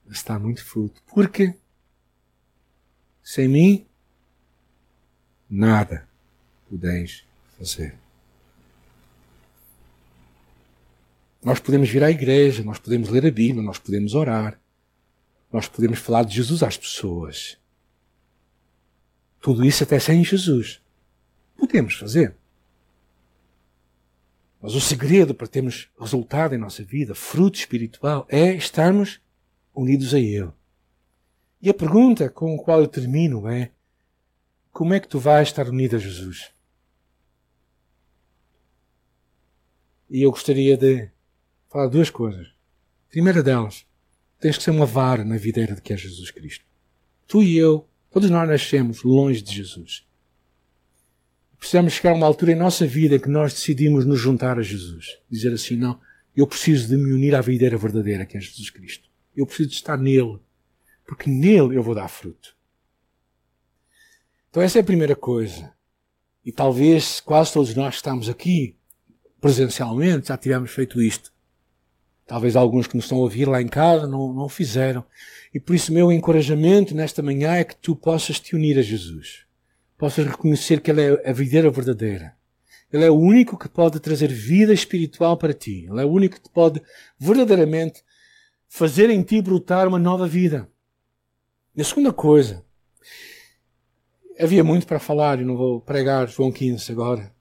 está 0.09 0.39
muito 0.39 0.65
fruto. 0.65 1.03
Porque 1.05 1.59
sem 3.21 3.49
mim 3.49 3.85
nada 5.51 6.09
podeis 6.69 7.27
fazer. 7.59 7.99
Nós 11.43 11.59
podemos 11.59 11.89
vir 11.91 12.05
à 12.05 12.11
igreja, 12.13 12.63
nós 12.63 12.79
podemos 12.79 13.09
ler 13.09 13.27
a 13.27 13.33
Bíblia, 13.33 13.65
nós 13.65 13.81
podemos 13.81 14.15
orar, 14.15 14.61
nós 15.53 15.67
podemos 15.67 15.99
falar 15.99 16.25
de 16.25 16.35
Jesus 16.35 16.63
às 16.63 16.77
pessoas. 16.77 17.59
Tudo 19.41 19.65
isso 19.65 19.83
até 19.83 19.99
sem 19.99 20.23
Jesus. 20.23 20.83
Podemos 21.57 21.95
fazer. 21.95 22.35
Mas 24.61 24.75
o 24.75 24.81
segredo 24.81 25.35
para 25.35 25.47
termos 25.47 25.89
resultado 25.99 26.55
em 26.55 26.59
nossa 26.59 26.83
vida, 26.83 27.15
fruto 27.15 27.59
espiritual, 27.59 28.27
é 28.29 28.55
estarmos 28.55 29.21
unidos 29.75 30.13
a 30.13 30.19
Ele. 30.19 30.53
E 31.63 31.71
a 31.71 31.75
pergunta 31.75 32.29
com 32.29 32.55
a 32.55 32.63
qual 32.63 32.81
eu 32.81 32.89
termino 32.89 33.49
é: 33.49 33.71
como 34.73 34.95
é 34.95 35.01
que 35.01 35.09
tu 35.09 35.19
vais 35.19 35.49
estar 35.49 35.69
unido 35.69 35.97
a 35.97 35.99
Jesus? 35.99 36.53
E 40.11 40.23
eu 40.23 40.31
gostaria 40.31 40.77
de 40.77 41.11
falar 41.69 41.89
duas 41.89 42.11
coisas. 42.11 42.47
A 42.47 43.11
primeira 43.11 43.43
delas, 43.43 43.87
tens 44.41 44.57
que 44.57 44.65
ser 44.65 44.71
uma 44.71 44.87
vara 44.87 45.25
na 45.25 45.37
videira 45.37 45.75
de 45.75 45.83
que 45.83 45.93
é 45.93 45.97
Jesus 45.97 46.31
Cristo. 46.31 46.65
Tu 47.27 47.43
e 47.43 47.57
eu, 47.57 47.89
todos 48.11 48.31
nós 48.31 48.49
nascemos 48.49 49.03
longe 49.03 49.43
de 49.43 49.55
Jesus. 49.55 50.07
Precisamos 51.59 51.93
chegar 51.93 52.13
a 52.13 52.15
uma 52.15 52.27
altura 52.27 52.53
em 52.53 52.57
nossa 52.57 52.87
vida 52.87 53.17
em 53.17 53.21
que 53.21 53.29
nós 53.29 53.53
decidimos 53.53 54.07
nos 54.07 54.21
juntar 54.21 54.59
a 54.59 54.63
Jesus. 54.63 55.19
Dizer 55.29 55.53
assim, 55.53 55.77
não, 55.77 56.01
eu 56.37 56.47
preciso 56.47 56.89
de 56.89 56.97
me 56.97 57.13
unir 57.13 57.35
à 57.35 57.41
videira 57.41 57.77
verdadeira 57.77 58.25
que 58.25 58.37
é 58.37 58.41
Jesus 58.41 58.71
Cristo. 58.71 59.09
Eu 59.37 59.45
preciso 59.45 59.71
de 59.71 59.75
estar 59.75 59.97
nele. 59.99 60.39
Porque 61.05 61.29
nele 61.29 61.77
eu 61.77 61.83
vou 61.83 61.95
dar 61.95 62.09
fruto. 62.09 62.57
Então 64.49 64.63
essa 64.63 64.79
é 64.79 64.83
a 64.83 64.85
primeira 64.85 65.17
coisa. 65.17 65.73
E 66.45 66.53
talvez 66.53 67.21
quase 67.21 67.53
todos 67.53 67.75
nós 67.75 67.91
que 67.91 67.97
estamos 67.97 68.29
aqui 68.29 68.77
presencialmente 69.41 70.29
já 70.29 70.37
tivemos 70.37 70.71
feito 70.71 71.03
isto. 71.03 71.33
Talvez 72.29 72.55
alguns 72.57 72.87
que 72.87 72.95
nos 72.95 73.07
estão 73.07 73.17
a 73.17 73.23
ouvir 73.23 73.49
lá 73.49 73.63
em 73.63 73.67
casa 73.67 74.07
não, 74.07 74.35
não 74.35 74.51
fizeram. 74.51 75.03
E 75.53 75.59
por 75.59 75.75
isso, 75.75 75.91
meu 75.91 76.13
encorajamento 76.13 76.95
nesta 76.95 77.23
manhã 77.23 77.55
é 77.55 77.65
que 77.65 77.75
tu 77.75 77.97
possas 77.97 78.39
te 78.39 78.55
unir 78.55 78.79
a 78.79 78.83
Jesus. 78.83 79.47
Possas 79.97 80.27
reconhecer 80.27 80.83
que 80.83 80.91
Ele 80.91 81.01
é 81.01 81.31
a 81.31 81.33
videira 81.33 81.71
verdadeira. 81.71 82.37
Ele 82.93 83.03
é 83.03 83.11
o 83.11 83.19
único 83.19 83.57
que 83.57 83.67
pode 83.67 83.99
trazer 83.99 84.29
vida 84.29 84.75
espiritual 84.75 85.39
para 85.39 85.55
ti. 85.55 85.87
Ele 85.91 86.03
é 86.03 86.05
o 86.05 86.11
único 86.11 86.39
que 86.39 86.51
pode 86.51 86.83
verdadeiramente 87.19 88.05
fazer 88.69 89.09
em 89.09 89.23
ti 89.23 89.41
brotar 89.41 89.89
uma 89.89 89.99
nova 89.99 90.29
vida. 90.29 90.69
E 91.75 91.81
a 91.81 91.85
segunda 91.85 92.13
coisa, 92.13 92.63
havia 94.39 94.63
muito 94.63 94.87
para 94.87 95.01
falar 95.01 95.41
e 95.41 95.47
não 95.47 95.57
vou 95.57 95.81
pregar 95.81 96.29
João 96.29 96.53
15 96.53 96.93
agora, 96.93 97.33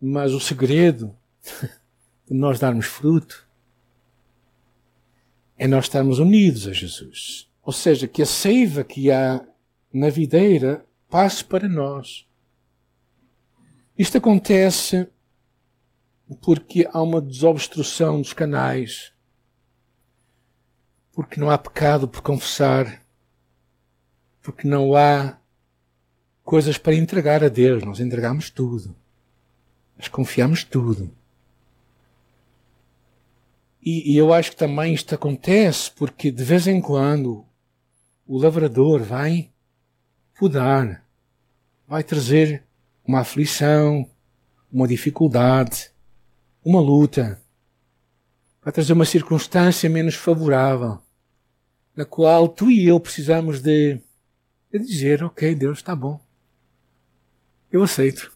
mas 0.00 0.32
o 0.32 0.40
segredo 0.40 1.14
de 2.26 2.32
nós 2.32 2.58
darmos 2.58 2.86
fruto 2.86 3.43
é 5.56 5.66
nós 5.66 5.84
estarmos 5.84 6.18
unidos 6.18 6.66
a 6.66 6.72
Jesus. 6.72 7.48
Ou 7.62 7.72
seja, 7.72 8.06
que 8.06 8.22
a 8.22 8.26
seiva 8.26 8.84
que 8.84 9.10
há 9.10 9.44
na 9.92 10.10
videira 10.10 10.84
passe 11.08 11.44
para 11.44 11.68
nós. 11.68 12.26
Isto 13.96 14.18
acontece 14.18 15.08
porque 16.40 16.88
há 16.92 17.00
uma 17.00 17.20
desobstrução 17.20 18.20
dos 18.20 18.32
canais, 18.32 19.12
porque 21.12 21.38
não 21.38 21.48
há 21.50 21.56
pecado 21.56 22.08
por 22.08 22.20
confessar, 22.22 23.02
porque 24.42 24.66
não 24.66 24.96
há 24.96 25.38
coisas 26.42 26.76
para 26.76 26.94
entregar 26.94 27.44
a 27.44 27.48
Deus. 27.48 27.84
Nós 27.84 28.00
entregamos 28.00 28.50
tudo, 28.50 28.96
nós 29.96 30.08
confiamos 30.08 30.64
tudo. 30.64 31.14
E, 33.84 34.12
e, 34.12 34.16
eu 34.16 34.32
acho 34.32 34.52
que 34.52 34.56
também 34.56 34.94
isto 34.94 35.14
acontece 35.14 35.90
porque 35.90 36.30
de 36.30 36.42
vez 36.42 36.66
em 36.66 36.80
quando 36.80 37.44
o 38.26 38.38
lavrador 38.38 39.02
vai 39.02 39.50
podar, 40.38 41.06
vai 41.86 42.02
trazer 42.02 42.64
uma 43.06 43.20
aflição, 43.20 44.10
uma 44.72 44.88
dificuldade, 44.88 45.90
uma 46.64 46.80
luta, 46.80 47.38
vai 48.62 48.72
trazer 48.72 48.94
uma 48.94 49.04
circunstância 49.04 49.90
menos 49.90 50.14
favorável, 50.14 50.98
na 51.94 52.06
qual 52.06 52.48
tu 52.48 52.70
e 52.70 52.86
eu 52.86 52.98
precisamos 52.98 53.60
de, 53.60 54.00
de 54.72 54.78
dizer: 54.78 55.22
Ok, 55.22 55.54
Deus, 55.54 55.78
está 55.78 55.94
bom. 55.94 56.18
Eu 57.70 57.82
aceito. 57.82 58.32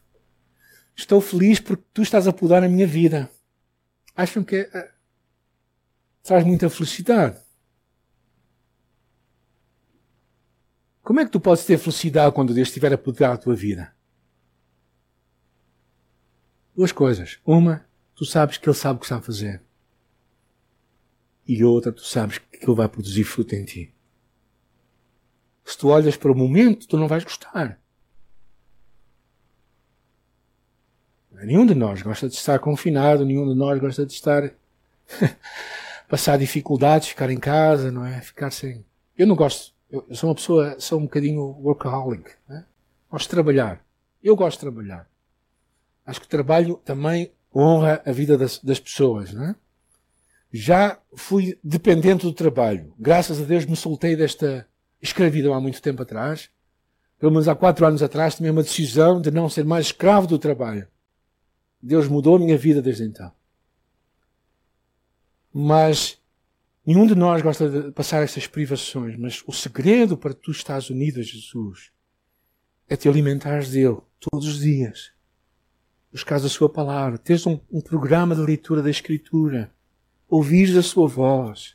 Estou 0.94 1.22
feliz 1.22 1.58
porque 1.58 1.84
tu 1.94 2.02
estás 2.02 2.28
a 2.28 2.34
podar 2.34 2.62
a 2.62 2.68
minha 2.68 2.86
vida. 2.86 3.30
Acham 4.14 4.44
que 4.44 4.68
traz 6.28 6.44
muita 6.44 6.68
felicidade. 6.68 7.40
Como 11.02 11.20
é 11.20 11.24
que 11.24 11.30
tu 11.30 11.40
podes 11.40 11.64
ter 11.64 11.78
felicidade 11.78 12.34
quando 12.34 12.52
Deus 12.52 12.68
estiver 12.68 12.92
a 12.92 12.98
poder 12.98 13.24
a 13.24 13.36
tua 13.38 13.54
vida? 13.54 13.96
Duas 16.76 16.92
coisas. 16.92 17.40
Uma, 17.46 17.86
tu 18.14 18.26
sabes 18.26 18.58
que 18.58 18.68
Ele 18.68 18.76
sabe 18.76 18.98
o 18.98 19.00
que 19.00 19.06
está 19.06 19.16
a 19.16 19.22
fazer. 19.22 19.62
E 21.46 21.64
outra, 21.64 21.90
tu 21.90 22.02
sabes 22.02 22.36
que 22.36 22.62
Ele 22.62 22.76
vai 22.76 22.90
produzir 22.90 23.24
fruto 23.24 23.54
em 23.54 23.64
ti. 23.64 23.94
Se 25.64 25.78
tu 25.78 25.88
olhas 25.88 26.14
para 26.14 26.30
o 26.30 26.36
momento, 26.36 26.86
tu 26.86 26.98
não 26.98 27.08
vais 27.08 27.24
gostar. 27.24 27.80
Nenhum 31.32 31.64
de 31.64 31.74
nós 31.74 32.02
gosta 32.02 32.28
de 32.28 32.34
estar 32.34 32.58
confinado, 32.58 33.24
nenhum 33.24 33.48
de 33.48 33.54
nós 33.54 33.80
gosta 33.80 34.04
de 34.04 34.12
estar 34.12 34.52
passar 36.08 36.38
dificuldades, 36.38 37.08
ficar 37.08 37.30
em 37.30 37.38
casa, 37.38 37.90
não 37.90 38.04
é? 38.04 38.20
Ficar 38.20 38.50
sem. 38.50 38.84
Eu 39.16 39.26
não 39.26 39.36
gosto. 39.36 39.74
Eu, 39.90 40.06
sou 40.12 40.28
uma 40.28 40.34
pessoa, 40.34 40.76
sou 40.80 40.98
um 40.98 41.04
bocadinho 41.04 41.42
workaholic. 41.60 42.30
Né? 42.48 42.64
Gosto 43.10 43.26
de 43.26 43.30
trabalhar. 43.30 43.84
Eu 44.22 44.34
gosto 44.34 44.56
de 44.56 44.60
trabalhar. 44.60 45.08
Acho 46.04 46.20
que 46.20 46.26
o 46.26 46.30
trabalho 46.30 46.80
também 46.84 47.30
honra 47.54 48.02
a 48.04 48.12
vida 48.12 48.36
das, 48.36 48.58
das 48.58 48.80
pessoas, 48.80 49.32
não 49.32 49.44
é? 49.44 49.54
Já 50.50 50.98
fui 51.14 51.58
dependente 51.62 52.24
do 52.24 52.32
trabalho. 52.32 52.92
Graças 52.98 53.40
a 53.40 53.44
Deus 53.44 53.66
me 53.66 53.76
soltei 53.76 54.16
desta 54.16 54.66
escravidão 55.00 55.52
há 55.52 55.60
muito 55.60 55.82
tempo 55.82 56.02
atrás. 56.02 56.48
Pelo 57.18 57.32
menos 57.32 57.48
há 57.48 57.54
quatro 57.54 57.84
anos 57.84 58.02
atrás 58.02 58.36
tomei 58.36 58.50
uma 58.50 58.62
decisão 58.62 59.20
de 59.20 59.30
não 59.30 59.48
ser 59.48 59.64
mais 59.64 59.86
escravo 59.86 60.26
do 60.26 60.38
trabalho. 60.38 60.88
Deus 61.82 62.08
mudou 62.08 62.36
a 62.36 62.38
minha 62.38 62.56
vida 62.56 62.80
desde 62.80 63.04
então. 63.04 63.30
Mas 65.60 66.16
nenhum 66.86 67.04
de 67.04 67.16
nós 67.16 67.42
gosta 67.42 67.68
de 67.68 67.90
passar 67.90 68.22
essas 68.22 68.46
privações. 68.46 69.16
Mas 69.16 69.42
o 69.44 69.52
segredo 69.52 70.16
para 70.16 70.32
tu 70.32 70.52
estás 70.52 70.88
unido 70.88 71.18
a 71.18 71.22
Jesus 71.24 71.90
é 72.88 72.94
te 72.94 73.08
alimentares 73.08 73.68
dele 73.72 73.98
todos 74.20 74.46
os 74.46 74.60
dias. 74.60 75.10
Buscares 76.12 76.44
a 76.44 76.48
sua 76.48 76.68
palavra, 76.68 77.18
teres 77.18 77.44
um, 77.44 77.58
um 77.72 77.80
programa 77.80 78.36
de 78.36 78.40
leitura 78.40 78.80
da 78.80 78.88
Escritura, 78.88 79.74
ouvires 80.28 80.76
a 80.76 80.82
sua 80.82 81.08
voz. 81.08 81.74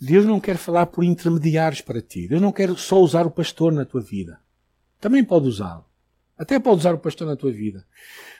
Deus 0.00 0.24
não 0.24 0.38
quer 0.38 0.58
falar 0.58 0.86
por 0.86 1.02
intermediários 1.02 1.80
para 1.80 2.00
ti. 2.00 2.28
Deus 2.28 2.40
não 2.40 2.52
quer 2.52 2.72
só 2.78 3.00
usar 3.00 3.26
o 3.26 3.32
pastor 3.32 3.72
na 3.72 3.84
tua 3.84 4.00
vida. 4.00 4.38
Também 5.00 5.24
pode 5.24 5.48
usá-lo. 5.48 5.84
Até 6.38 6.60
pode 6.60 6.78
usar 6.78 6.94
o 6.94 7.00
pastor 7.00 7.26
na 7.26 7.34
tua 7.34 7.50
vida. 7.50 7.84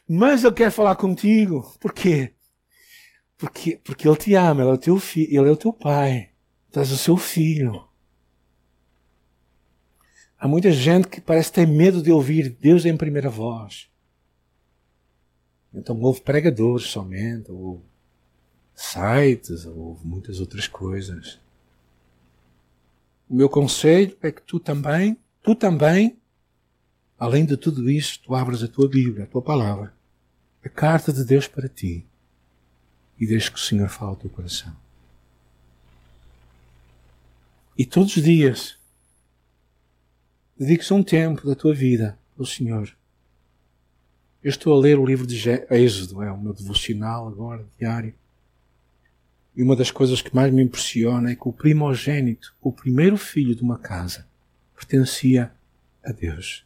Mas 0.09 0.45
Ele 0.45 0.55
quer 0.55 0.71
falar 0.71 0.95
contigo. 0.95 1.75
Por 1.81 1.93
quê? 1.93 2.38
Porque, 3.39 3.81
porque 3.83 4.07
Ele 4.07 4.17
te 4.17 4.35
ama, 4.35 4.63
Ele 4.63 4.71
é 4.71 4.75
o 4.75 4.79
teu, 4.79 4.99
filho, 4.99 5.41
ele 5.41 5.49
é 5.49 5.53
o 5.53 5.57
teu 5.57 5.73
pai. 5.73 6.31
És 6.75 6.93
o 6.93 6.97
seu 6.97 7.17
filho. 7.17 7.89
Há 10.39 10.47
muita 10.47 10.71
gente 10.71 11.09
que 11.09 11.21
parece 11.21 11.53
ter 11.53 11.67
medo 11.67 12.01
de 12.01 12.13
ouvir 12.13 12.51
Deus 12.51 12.85
em 12.85 12.97
primeira 12.97 13.29
voz. 13.29 13.89
Então 15.75 16.01
ouve 16.01 16.21
pregadores 16.21 16.87
somente, 16.87 17.51
ou 17.51 17.83
sites, 18.75 19.67
ou 19.67 19.99
muitas 20.05 20.39
outras 20.39 20.69
coisas. 20.69 21.41
O 23.29 23.35
meu 23.35 23.49
conselho 23.49 24.17
é 24.23 24.31
que 24.31 24.43
tu 24.43 24.61
também, 24.61 25.19
tu 25.43 25.55
também, 25.55 26.19
além 27.19 27.45
de 27.45 27.57
tudo 27.57 27.91
isto, 27.91 28.25
tu 28.25 28.35
abras 28.35 28.63
a 28.63 28.69
tua 28.69 28.89
Bíblia, 28.89 29.25
a 29.25 29.27
tua 29.27 29.43
palavra, 29.43 29.93
a 30.65 30.69
carta 30.69 31.13
de 31.13 31.25
Deus 31.25 31.49
para 31.49 31.69
ti, 31.69 32.07
e 33.19 33.27
deixe 33.27 33.51
que 33.51 33.59
o 33.59 33.63
Senhor 33.63 33.89
fale 33.89 34.11
ao 34.11 34.17
teu 34.17 34.31
coração. 34.31 34.75
E 37.77 37.85
todos 37.85 38.17
os 38.17 38.23
dias, 38.23 38.77
dediques 40.59 40.91
um 40.91 41.03
tempo 41.03 41.47
da 41.47 41.55
tua 41.55 41.73
vida 41.73 42.19
ao 42.39 42.45
Senhor. 42.45 42.93
Eu 44.43 44.51
estou 44.51 44.77
a 44.77 44.81
ler 44.81 44.99
o 44.99 45.07
livro 45.07 45.27
de 45.27 45.39
Êxodo, 45.71 46.23
é 46.23 46.31
o 46.31 46.39
meu 46.39 46.53
devocional 46.53 47.29
agora, 47.29 47.65
diário. 47.79 48.15
E 49.55 49.63
uma 49.63 49.77
das 49.77 49.91
coisas 49.91 50.23
que 50.23 50.35
mais 50.35 50.53
me 50.53 50.63
impressiona 50.63 51.33
é 51.33 51.35
que 51.35 51.49
o 51.49 51.53
primogênito, 51.53 52.55
o 52.61 52.73
primeiro 52.73 53.17
filho 53.17 53.55
de 53.55 53.63
uma 53.63 53.79
casa, 53.79 54.27
pertencia 54.75 55.53
a 56.05 56.13
Deus. 56.13 56.65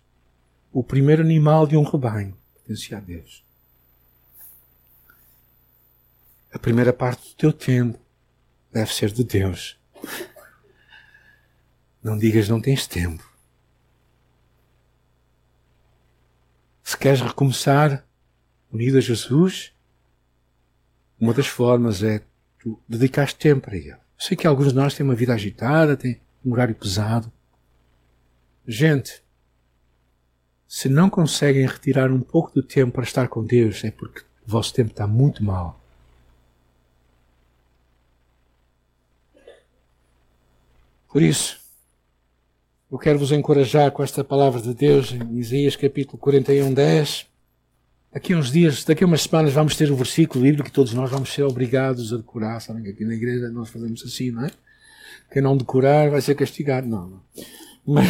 O 0.73 0.83
primeiro 0.83 1.23
animal 1.23 1.67
de 1.67 1.77
um 1.77 1.83
rebanho 1.83 2.37
pertencia 2.55 2.99
a 2.99 3.01
Deus. 3.01 3.43
A 6.53 6.59
primeira 6.59 6.93
parte 6.93 7.31
do 7.31 7.35
teu 7.35 7.53
tempo 7.53 7.99
deve 8.71 8.93
ser 8.93 9.11
de 9.11 9.25
Deus. 9.25 9.81
Não 12.03 12.19
digas 12.19 12.49
não 12.49 12.61
tens 12.61 12.87
tempo. 12.87 13.27
Se 16.83 16.97
queres 16.97 17.23
recomeçar 17.23 18.07
unido 18.71 18.99
a 18.99 19.01
Jesus, 19.01 19.73
uma 21.19 21.33
das 21.33 21.47
formas 21.47 22.03
é 22.03 22.23
tu 22.59 22.79
dedicar 22.87 23.33
tempo 23.33 23.63
para 23.63 23.77
Ele. 23.77 23.97
Sei 24.19 24.37
que 24.37 24.47
alguns 24.47 24.69
de 24.69 24.75
nós 24.75 24.95
têm 24.95 25.05
uma 25.05 25.15
vida 25.15 25.33
agitada, 25.33 25.97
têm 25.97 26.21
um 26.45 26.53
horário 26.53 26.75
pesado. 26.75 27.33
Gente, 28.67 29.23
se 30.69 30.89
não 30.89 31.09
conseguem 31.09 31.67
retirar 31.67 32.11
um 32.11 32.21
pouco 32.21 32.53
do 32.53 32.63
tempo 32.63 32.93
para 32.93 33.05
estar 33.05 33.29
com 33.29 33.45
Deus, 33.45 33.83
é 33.85 33.91
porque 33.91 34.21
o 34.21 34.51
vosso 34.51 34.75
tempo 34.75 34.91
está 34.91 35.07
muito 35.07 35.43
mal. 35.43 35.82
Por 41.13 41.21
isso, 41.21 41.61
eu 42.91 42.97
quero 42.99 43.19
vos 43.19 43.33
encorajar 43.33 43.93
com 43.93 44.03
esta 44.03 44.25
palavra 44.25 44.63
de 44.63 44.73
Deus 44.73 45.13
em 45.13 45.39
Isaías 45.39 45.77
capítulo 45.77 46.17
41, 46.17 46.73
10. 46.73 47.27
Daqui 48.11 48.33
a 48.33 48.39
uns 48.39 48.51
dias, 48.51 48.83
daqui 48.83 49.05
a 49.05 49.07
umas 49.07 49.21
semanas, 49.21 49.53
vamos 49.53 49.77
ter 49.77 49.91
o 49.91 49.97
versículo 49.97 50.43
livre 50.43 50.63
que 50.63 50.73
todos 50.73 50.95
nós 50.95 51.11
vamos 51.11 51.31
ser 51.31 51.43
obrigados 51.43 52.15
a 52.15 52.17
decorar. 52.17 52.61
Sabem 52.61 52.83
que 52.83 52.89
aqui 52.89 53.05
na 53.05 53.13
igreja 53.13 53.51
nós 53.51 53.69
fazemos 53.69 54.03
assim, 54.03 54.31
não 54.31 54.47
é? 54.47 54.51
Quem 55.31 55.43
não 55.43 55.55
decorar 55.55 56.09
vai 56.09 56.23
ser 56.23 56.35
castigado. 56.35 56.89
Não, 56.89 57.07
não. 57.07 57.23
Mas 57.87 58.07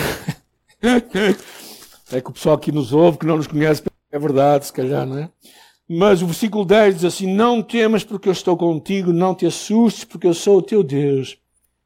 é 2.13 2.21
que 2.21 2.31
o 2.31 2.33
pessoal 2.33 2.55
aqui 2.55 2.71
nos 2.71 2.93
ouve, 2.93 3.19
que 3.19 3.27
não 3.27 3.37
nos 3.37 3.49
conhece, 3.49 3.83
é 4.13 4.19
verdade, 4.19 4.67
se 4.67 4.73
calhar, 4.73 5.05
não 5.05 5.19
é? 5.19 5.29
Mas 5.89 6.23
o 6.23 6.27
versículo 6.27 6.65
10 6.65 6.95
diz 6.95 7.05
assim: 7.05 7.27
Não 7.27 7.65
temas 7.65 8.05
porque 8.05 8.29
eu 8.29 8.33
estou 8.33 8.57
contigo, 8.57 9.13
não 9.13 9.35
te 9.35 9.45
assustes 9.45 10.05
porque 10.05 10.29
eu 10.29 10.35
sou 10.35 10.59
o 10.59 10.63
teu 10.63 10.85
Deus 10.85 11.37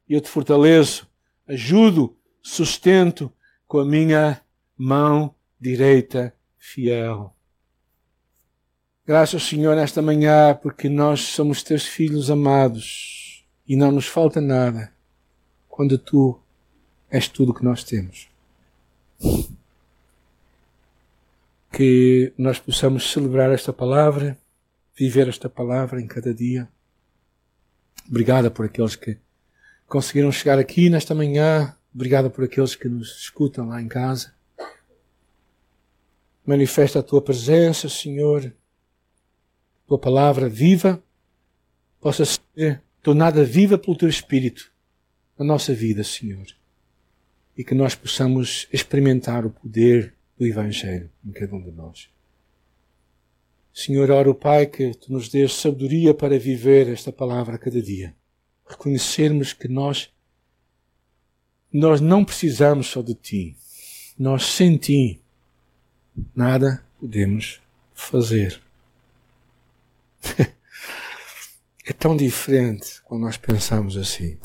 e 0.07 0.13
eu 0.13 0.21
te 0.21 0.29
fortaleço, 0.29 1.06
ajudo 1.47 2.15
sustento 2.41 3.31
com 3.67 3.79
a 3.79 3.85
minha 3.85 4.41
mão 4.77 5.33
direita 5.59 6.33
fiel. 6.57 7.33
Graças, 9.05 9.43
Senhor, 9.43 9.75
nesta 9.75 10.01
manhã, 10.01 10.53
porque 10.61 10.89
nós 10.89 11.21
somos 11.21 11.63
teus 11.63 11.85
filhos 11.85 12.29
amados 12.29 13.45
e 13.65 13.75
não 13.75 13.91
nos 13.91 14.05
falta 14.05 14.41
nada 14.41 14.91
quando 15.69 15.97
tu 15.97 16.37
és 17.09 17.27
tudo 17.27 17.53
que 17.53 17.63
nós 17.63 17.83
temos. 17.83 18.27
Que 21.71 22.33
nós 22.37 22.59
possamos 22.59 23.09
celebrar 23.11 23.51
esta 23.51 23.71
palavra, 23.71 24.37
viver 24.93 25.29
esta 25.29 25.47
palavra 25.47 26.01
em 26.01 26.07
cada 26.07 26.33
dia. 26.33 26.67
Obrigada 28.09 28.51
por 28.51 28.65
aqueles 28.65 28.95
que 28.95 29.17
conseguiram 29.87 30.31
chegar 30.31 30.59
aqui 30.59 30.89
nesta 30.89 31.15
manhã 31.15 31.77
Obrigado 31.97 32.29
por 32.29 32.43
aqueles 32.43 32.75
que 32.75 32.87
nos 32.87 33.21
escutam 33.21 33.69
lá 33.69 33.81
em 33.81 33.87
casa. 33.87 34.31
Manifesta 36.45 36.99
a 36.99 37.03
tua 37.03 37.19
presença, 37.23 37.89
Senhor. 37.89 38.53
Tua 39.87 39.97
palavra 39.97 40.47
viva 40.47 41.03
possa 41.99 42.23
ser 42.23 42.83
tornada 43.01 43.43
viva 43.43 43.79
pelo 43.79 43.97
teu 43.97 44.07
Espírito 44.07 44.71
na 45.39 45.43
nossa 45.43 45.73
vida, 45.73 46.03
Senhor. 46.03 46.45
E 47.57 47.63
que 47.63 47.73
nós 47.73 47.95
possamos 47.95 48.67
experimentar 48.71 49.43
o 49.43 49.49
poder 49.49 50.13
do 50.37 50.45
Evangelho 50.45 51.09
em 51.25 51.31
cada 51.31 51.55
um 51.55 51.63
de 51.63 51.71
nós. 51.71 52.11
Senhor, 53.73 54.11
oro, 54.11 54.35
Pai, 54.35 54.67
que 54.67 54.93
tu 54.93 55.11
nos 55.11 55.29
dês 55.29 55.53
sabedoria 55.53 56.13
para 56.13 56.37
viver 56.37 56.89
esta 56.89 57.11
palavra 57.11 57.55
a 57.55 57.57
cada 57.57 57.81
dia. 57.81 58.15
Reconhecermos 58.67 59.53
que 59.53 59.67
nós 59.67 60.11
nós 61.71 61.99
não 62.01 62.23
precisamos 62.23 62.87
só 62.87 63.01
de 63.01 63.13
ti. 63.13 63.55
Nós 64.17 64.45
sem 64.45 64.77
ti 64.77 65.21
nada 66.35 66.83
podemos 66.99 67.61
fazer. 67.93 68.59
é 71.85 71.93
tão 71.93 72.15
diferente 72.15 73.01
quando 73.03 73.21
nós 73.21 73.37
pensamos 73.37 73.95
assim. 73.97 74.37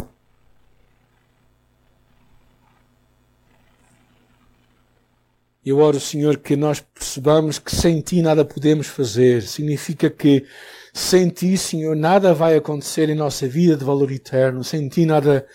Eu 5.64 5.78
oro, 5.78 6.00
Senhor, 6.00 6.38
que 6.38 6.56
nós 6.56 6.80
percebamos 6.80 7.56
que 7.61 7.74
sem 7.74 8.00
Ti 8.00 8.20
nada 8.20 8.44
podemos 8.44 8.88
fazer. 8.88 9.42
Significa 9.42 10.11
que 10.11 10.44
sem 10.92 11.28
Ti, 11.31 11.57
Senhor, 11.57 11.96
nada 11.96 12.35
vai 12.35 12.55
acontecer 12.55 13.09
em 13.09 13.14
nossa 13.14 13.48
vida 13.48 13.76
de 13.76 13.85
valor 13.85 14.12
eterno. 14.12 14.62
Sem 14.62 14.88
Ti 14.88 15.07
nada 15.07 15.46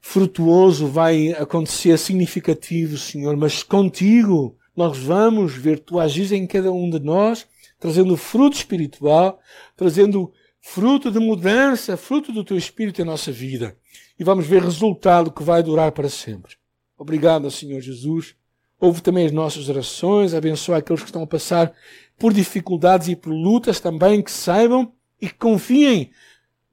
frutuoso 0.00 0.86
vai 0.88 1.30
acontecer 1.32 1.96
significativo, 1.98 2.96
Senhor, 2.96 3.36
mas 3.36 3.62
contigo 3.62 4.56
nós 4.74 4.98
vamos 4.98 5.54
ver 5.54 5.78
tu 5.78 6.00
agis 6.00 6.32
em 6.32 6.46
cada 6.46 6.72
um 6.72 6.88
de 6.88 6.98
nós, 6.98 7.46
trazendo 7.78 8.16
fruto 8.16 8.56
espiritual, 8.56 9.38
trazendo 9.76 10.32
fruto 10.60 11.10
de 11.10 11.18
mudança, 11.18 11.96
fruto 11.96 12.32
do 12.32 12.42
teu 12.42 12.56
espírito 12.56 13.00
em 13.00 13.04
nossa 13.04 13.30
vida. 13.30 13.76
E 14.18 14.24
vamos 14.24 14.46
ver 14.46 14.62
resultado 14.62 15.30
que 15.30 15.42
vai 15.42 15.62
durar 15.62 15.92
para 15.92 16.08
sempre. 16.08 16.56
Obrigado, 16.98 17.50
Senhor 17.50 17.80
Jesus. 17.80 18.34
Ouve 18.78 19.02
também 19.02 19.26
as 19.26 19.32
nossas 19.32 19.68
orações, 19.68 20.32
abençoa 20.32 20.78
aqueles 20.78 21.02
que 21.02 21.08
estão 21.08 21.22
a 21.22 21.26
passar 21.26 21.72
por 22.20 22.34
dificuldades 22.34 23.08
e 23.08 23.16
por 23.16 23.30
lutas 23.30 23.80
também, 23.80 24.20
que 24.20 24.30
saibam 24.30 24.92
e 25.18 25.26
que 25.26 25.34
confiem 25.34 26.10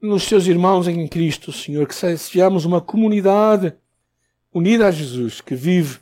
nos 0.00 0.24
seus 0.24 0.46
irmãos 0.46 0.86
em 0.86 1.08
Cristo, 1.08 1.50
Senhor, 1.50 1.88
que 1.88 1.94
sejamos 1.94 2.66
uma 2.66 2.82
comunidade 2.82 3.74
unida 4.52 4.86
a 4.86 4.90
Jesus, 4.90 5.40
que 5.40 5.54
vive 5.54 6.00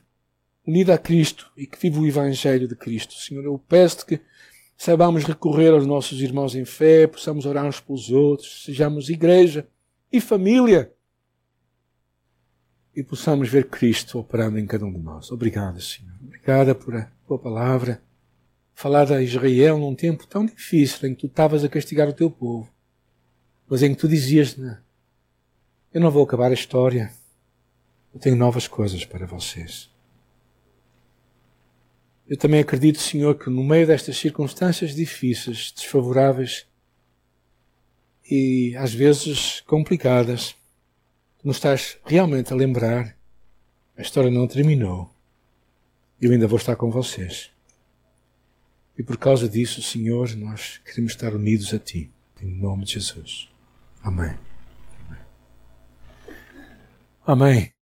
unida 0.66 0.94
a 0.94 0.99
Cristo 0.99 1.49
e 1.57 1.64
que 1.64 1.78
vive 1.80 2.01
o 2.01 2.07
Evangelho 2.07 2.66
de 2.66 2.74
Cristo. 2.74 3.14
Senhor, 3.14 3.44
eu 3.44 3.57
peço-te 3.57 4.05
que 4.05 4.20
saibamos 4.76 5.22
recorrer 5.22 5.72
aos 5.72 5.86
nossos 5.86 6.20
irmãos 6.20 6.57
em 6.57 6.64
fé, 6.64 7.07
possamos 7.07 7.47
orar 7.47 7.64
uns 7.64 7.78
pelos 7.78 8.11
outros, 8.11 8.64
sejamos 8.64 9.09
igreja 9.09 9.68
e 10.12 10.20
família 10.20 10.92
e 12.97 13.01
possamos 13.01 13.49
ver 13.49 13.68
Cristo 13.68 14.18
operando 14.18 14.59
em 14.59 14.66
cada 14.66 14.84
um 14.84 14.92
de 14.92 14.99
nós. 14.99 15.30
Obrigado, 15.30 15.80
Senhor. 15.80 16.14
Obrigada 16.20 16.74
por 16.74 16.97
a 16.97 17.09
tua 17.28 17.38
palavra. 17.38 18.05
Falar 18.77 19.11
a 19.11 19.20
Israel 19.20 19.77
num 19.77 19.97
tempo 19.97 20.24
tão 20.24 20.47
difícil 20.47 21.09
em 21.09 21.14
que 21.14 21.22
tu 21.22 21.27
estavas 21.27 21.64
a 21.64 21.68
castigar 21.68 22.09
o 22.09 22.12
teu 22.12 22.31
povo 22.31 22.70
mas 23.68 23.83
em 23.83 23.95
que 23.95 24.01
tu 24.01 24.09
dizias: 24.09 24.57
né, 24.57 24.79
Eu 25.93 26.01
não 26.01 26.11
vou 26.11 26.24
acabar 26.24 26.51
a 26.51 26.55
história, 26.55 27.12
eu 28.14 28.20
tenho 28.20 28.37
novas 28.37 28.68
coisas 28.68 29.05
para 29.05 29.27
vocês. 29.27 29.91
Eu 32.29 32.37
também 32.37 32.61
acredito, 32.61 32.99
Senhor, 32.99 33.37
que 33.37 33.49
no 33.49 33.62
meio 33.62 33.87
destas 33.87 34.16
circunstâncias 34.16 34.95
difíceis, 34.95 35.72
desfavoráveis 35.72 36.66
e 38.29 38.74
às 38.77 38.93
vezes 38.93 39.61
complicadas, 39.61 40.57
tu 41.39 41.47
nos 41.47 41.57
estás 41.57 41.99
realmente 42.05 42.53
a 42.53 42.57
lembrar 42.57 43.16
a 43.97 44.03
história 44.03 44.31
não 44.31 44.49
terminou. 44.49 45.09
Eu 46.20 46.33
ainda 46.33 46.49
vou 46.49 46.59
estar 46.59 46.74
com 46.74 46.91
vocês. 46.91 47.51
E 48.99 49.03
por 49.03 49.16
causa 49.18 49.49
disso, 49.49 49.82
Senhor, 49.82 50.34
nós 50.36 50.80
queremos 50.84 51.12
estar 51.12 51.34
unidos 51.34 51.72
a 51.74 51.78
Ti. 51.78 52.11
Em 52.40 52.47
nome 52.47 52.84
de 52.84 52.94
Jesus. 52.94 53.49
Amém. 54.03 54.34
Amém. 57.26 57.76